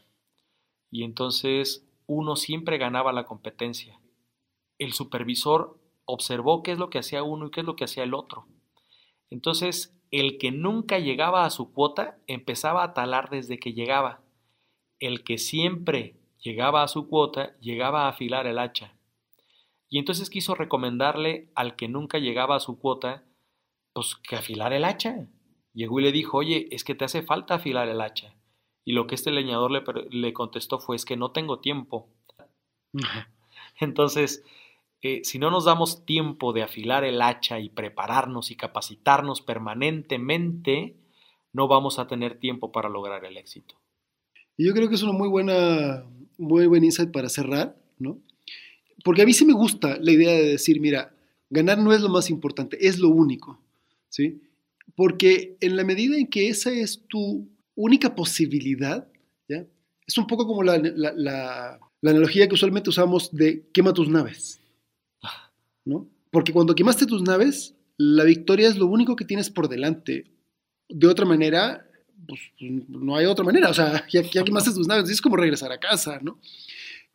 y 0.91 1.05
entonces 1.05 1.87
uno 2.07 2.37
siempre 2.37 2.79
ganaba 2.79 3.13
la 3.13 3.25
competencia. 3.25 4.01
El 4.79 4.93
supervisor 4.93 5.79
observó 6.05 6.63
qué 6.63 6.73
es 6.73 6.79
lo 6.79 6.91
que 6.91 6.99
hacía 6.99 7.23
uno 7.23 7.47
y 7.47 7.51
qué 7.51 7.61
es 7.61 7.67
lo 7.67 7.77
que 7.77 7.85
hacía 7.85 8.05
el 8.05 8.15
otro. 8.15 8.47
Entonces, 9.31 9.99
el 10.11 10.39
que 10.39 10.53
nunca 10.53 10.99
llegaba 10.99 11.45
a 11.45 11.51
su 11.51 11.73
cuota 11.73 12.19
empezaba 12.27 12.85
a 12.85 12.95
talar 12.95 13.29
desde 13.31 13.59
que 13.59 13.73
llegaba. 13.73 14.23
El 15.01 15.25
que 15.25 15.39
siempre 15.39 16.17
llegaba 16.39 16.83
a 16.83 16.89
su 16.89 17.09
cuota 17.09 17.57
llegaba 17.59 18.05
a 18.07 18.09
afilar 18.09 18.47
el 18.47 18.59
hacha. 18.59 18.97
Y 19.89 19.99
entonces 19.99 20.31
quiso 20.31 20.55
recomendarle 20.55 21.51
al 21.55 21.77
que 21.77 21.89
nunca 21.89 22.19
llegaba 22.19 22.57
a 22.57 22.61
su 22.61 22.79
cuota, 22.79 23.25
pues 23.93 24.15
que 24.17 24.37
afilar 24.37 24.73
el 24.73 24.85
hacha. 24.85 25.29
Llegó 25.77 26.01
y 26.01 26.05
le 26.05 26.11
dijo, 26.11 26.39
oye, 26.39 26.69
es 26.71 26.85
que 26.85 26.95
te 26.95 27.05
hace 27.05 27.23
falta 27.23 27.57
afilar 27.57 27.87
el 27.91 28.01
hacha. 28.01 28.35
Y 28.83 28.93
lo 28.93 29.07
que 29.07 29.15
este 29.15 29.31
leñador 29.31 29.71
le, 29.71 29.83
le 30.11 30.33
contestó 30.33 30.79
fue, 30.79 30.97
es 30.97 31.05
que 31.05 31.19
no 31.19 31.33
tengo 31.33 31.61
tiempo. 31.61 32.09
Entonces, 33.79 34.43
eh, 35.03 35.21
si 35.23 35.39
no 35.39 35.51
nos 35.51 35.67
damos 35.67 36.07
tiempo 36.07 36.55
de 36.55 36.63
afilar 36.63 37.05
el 37.05 37.21
hacha 37.21 37.61
y 37.61 37.69
prepararnos 37.69 38.51
y 38.51 38.57
capacitarnos 38.57 39.43
permanentemente, 39.43 40.97
no 41.53 41.69
vamos 41.69 41.99
a 41.99 42.07
tener 42.07 42.41
tiempo 42.41 42.73
para 42.73 42.89
lograr 42.89 43.27
el 43.27 43.37
éxito. 43.37 43.75
Y 44.57 44.67
yo 44.67 44.73
creo 44.73 44.89
que 44.89 44.95
es 44.95 45.03
una 45.03 45.13
muy 45.13 45.29
buena, 45.29 46.07
muy 46.39 46.67
buen 46.67 46.85
insight 46.85 47.13
para 47.13 47.29
cerrar, 47.29 47.77
¿no? 47.99 48.19
Porque 49.05 49.21
a 49.21 49.27
mí 49.27 49.35
sí 49.35 49.45
me 49.45 49.53
gusta 49.53 49.99
la 50.01 50.11
idea 50.11 50.33
de 50.33 50.53
decir, 50.53 50.81
mira, 50.81 51.15
ganar 51.51 51.77
no 51.77 51.93
es 51.93 52.01
lo 52.01 52.09
más 52.09 52.31
importante, 52.31 52.79
es 52.81 52.99
lo 52.99 53.11
único, 53.11 53.61
¿sí? 54.09 54.41
Porque 54.95 55.57
en 55.61 55.77
la 55.77 55.85
medida 55.85 56.17
en 56.17 56.27
que 56.27 56.49
esa 56.49 56.71
es 56.71 57.03
tu 57.09 57.49
única 57.75 58.15
posibilidad, 58.15 59.07
¿ya? 59.49 59.67
es 60.07 60.19
un 60.19 60.27
poco 60.27 60.47
como 60.47 60.63
la, 60.63 61.81
analogía 62.03 62.49
que 62.49 62.55
usualmente 62.55 62.91
usamos 62.91 63.31
de 63.33 63.67
quema 63.73 63.93
tus 63.93 64.09
naves. 64.09 64.61
¿no? 65.85 66.09
Porque 66.31 66.53
cuando 66.53 66.75
quemaste 66.75 67.07
tus 67.07 67.23
naves, 67.23 67.75
la 67.97 68.25
victoria 68.25 68.69
es 68.69 68.77
lo 68.77 68.87
único 68.87 69.17
que 69.17 69.25
tienes 69.25 69.51
por 69.51 69.69
delante. 69.69 70.27
De 70.89 71.07
otra 71.07 71.25
manera, 71.25 71.89
pues 72.27 72.41
no 72.61 73.17
hay 73.17 73.27
otra 73.27 73.45
manera. 73.45 73.71
O 73.71 73.75
sea, 73.75 74.07
ya, 74.09 74.23
ya 74.23 74.45
quemaste 74.45 74.73
tus 74.73 74.87
naves, 74.87 75.11
es 75.11 75.21
como 75.21 75.37
regresar 75.37 75.73
a 75.73 75.81
casa, 75.81 76.21
¿no? 76.23 76.39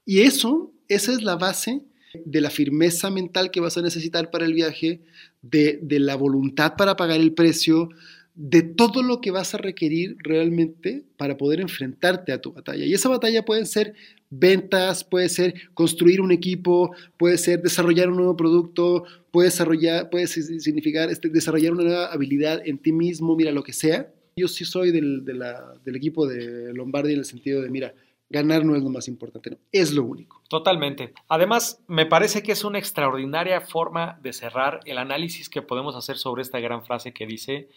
Y 0.05 0.21
eso, 0.21 0.73
esa 0.87 1.11
es 1.11 1.21
la 1.21 1.35
base 1.35 1.81
de 2.13 2.41
la 2.41 2.49
firmeza 2.49 3.09
mental 3.09 3.51
que 3.51 3.59
vas 3.59 3.77
a 3.77 3.81
necesitar 3.81 4.31
para 4.31 4.45
el 4.45 4.53
viaje, 4.53 5.01
de, 5.41 5.79
la 5.99 6.15
voluntad 6.15 6.75
para 6.75 6.95
pagar 6.95 7.19
el 7.19 7.33
precio, 7.33 7.89
de 8.33 8.61
todo 8.61 9.03
lo 9.03 9.19
que 9.19 9.31
vas 9.31 9.53
a 9.53 9.57
requerir 9.57 10.15
realmente 10.19 11.03
para 11.17 11.37
poder 11.37 11.59
enfrentarte 11.59 12.31
a 12.31 12.39
tu 12.39 12.53
batalla. 12.53 12.85
Y 12.85 12.93
esa 12.93 13.09
batalla 13.09 13.43
puede 13.43 13.65
ser 13.65 13.93
ventas, 14.29 15.03
puede 15.03 15.27
ser 15.29 15.53
construir 15.73 16.21
un 16.21 16.31
equipo, 16.31 16.95
puede 17.17 17.37
ser 17.37 17.61
desarrollar 17.61 18.09
un 18.09 18.17
nuevo 18.17 18.37
producto, 18.37 19.03
puede, 19.31 19.49
desarrollar, 19.49 20.09
puede 20.09 20.27
significar 20.27 21.09
este, 21.09 21.29
desarrollar 21.29 21.73
una 21.73 21.83
nueva 21.83 22.05
habilidad 22.07 22.61
en 22.65 22.77
ti 22.77 22.91
mismo, 22.93 23.35
mira, 23.35 23.51
lo 23.51 23.63
que 23.63 23.73
sea. 23.73 24.11
Yo 24.37 24.47
sí 24.47 24.63
soy 24.63 24.91
del, 24.91 25.25
del 25.25 25.95
equipo 25.95 26.25
de 26.25 26.73
Lombardi 26.73 27.13
en 27.13 27.19
el 27.19 27.25
sentido 27.25 27.61
de, 27.61 27.69
mira, 27.69 27.93
ganar 28.31 28.65
no 28.65 28.75
es 28.75 28.83
lo 28.83 28.89
más 28.89 29.07
importante, 29.07 29.51
no, 29.51 29.57
es 29.71 29.93
lo 29.93 30.03
único. 30.03 30.41
Totalmente. 30.49 31.13
Además, 31.27 31.83
me 31.87 32.05
parece 32.05 32.41
que 32.43 32.51
es 32.51 32.63
una 32.63 32.79
extraordinaria 32.79 33.61
forma 33.61 34.19
de 34.21 34.33
cerrar 34.33 34.79
el 34.85 34.97
análisis 34.97 35.49
que 35.49 35.61
podemos 35.61 35.95
hacer 35.95 36.17
sobre 36.17 36.41
esta 36.41 36.59
gran 36.59 36.83
frase 36.83 37.13
que 37.13 37.25
dice, 37.27 37.69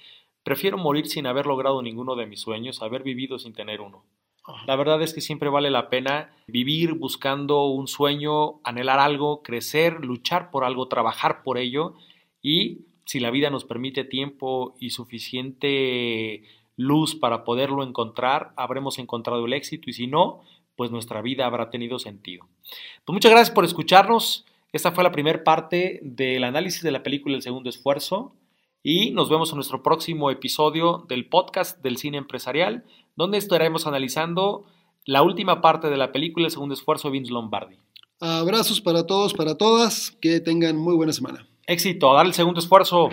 Prefiero 0.44 0.76
morir 0.76 1.06
sin 1.06 1.26
haber 1.26 1.46
logrado 1.46 1.80
ninguno 1.80 2.16
de 2.16 2.26
mis 2.26 2.40
sueños, 2.40 2.82
haber 2.82 3.02
vivido 3.02 3.38
sin 3.38 3.54
tener 3.54 3.80
uno. 3.80 4.04
La 4.66 4.76
verdad 4.76 5.00
es 5.00 5.14
que 5.14 5.22
siempre 5.22 5.48
vale 5.48 5.70
la 5.70 5.88
pena 5.88 6.36
vivir 6.46 6.92
buscando 6.92 7.64
un 7.64 7.88
sueño, 7.88 8.60
anhelar 8.62 9.00
algo, 9.00 9.42
crecer, 9.42 10.04
luchar 10.04 10.50
por 10.50 10.64
algo, 10.64 10.86
trabajar 10.86 11.42
por 11.42 11.56
ello 11.56 11.94
y 12.42 12.82
si 13.06 13.20
la 13.20 13.30
vida 13.30 13.48
nos 13.48 13.64
permite 13.64 14.04
tiempo 14.04 14.76
y 14.78 14.90
suficiente 14.90 16.42
luz 16.76 17.14
para 17.14 17.44
poderlo 17.44 17.82
encontrar, 17.82 18.52
habremos 18.56 18.98
encontrado 18.98 19.44
el 19.46 19.52
éxito 19.52 19.90
y 19.90 19.92
si 19.92 20.06
no, 20.06 20.42
pues 20.76 20.90
nuestra 20.90 21.22
vida 21.22 21.46
habrá 21.46 21.70
tenido 21.70 21.98
sentido. 21.98 22.46
Pues 23.04 23.14
muchas 23.14 23.32
gracias 23.32 23.54
por 23.54 23.64
escucharnos. 23.64 24.44
Esta 24.72 24.92
fue 24.92 25.04
la 25.04 25.12
primera 25.12 25.44
parte 25.44 26.00
del 26.02 26.44
análisis 26.44 26.82
de 26.82 26.90
la 26.90 27.02
película 27.02 27.36
El 27.36 27.42
Segundo 27.42 27.70
Esfuerzo 27.70 28.34
y 28.82 29.12
nos 29.12 29.30
vemos 29.30 29.50
en 29.50 29.56
nuestro 29.56 29.82
próximo 29.82 30.30
episodio 30.30 31.06
del 31.08 31.28
podcast 31.28 31.80
del 31.82 31.96
cine 31.96 32.18
empresarial, 32.18 32.84
donde 33.16 33.38
estaremos 33.38 33.86
analizando 33.86 34.66
la 35.06 35.22
última 35.22 35.60
parte 35.60 35.88
de 35.88 35.96
la 35.96 36.12
película 36.12 36.46
El 36.46 36.52
Segundo 36.52 36.74
Esfuerzo 36.74 37.08
de 37.08 37.12
Vince 37.12 37.32
Lombardi. 37.32 37.76
Abrazos 38.20 38.80
para 38.80 39.06
todos, 39.06 39.34
para 39.34 39.56
todas, 39.56 40.16
que 40.20 40.40
tengan 40.40 40.76
muy 40.76 40.94
buena 40.94 41.12
semana. 41.12 41.46
Éxito, 41.66 42.10
a 42.10 42.16
dar 42.16 42.26
el 42.26 42.34
segundo 42.34 42.60
esfuerzo. 42.60 43.10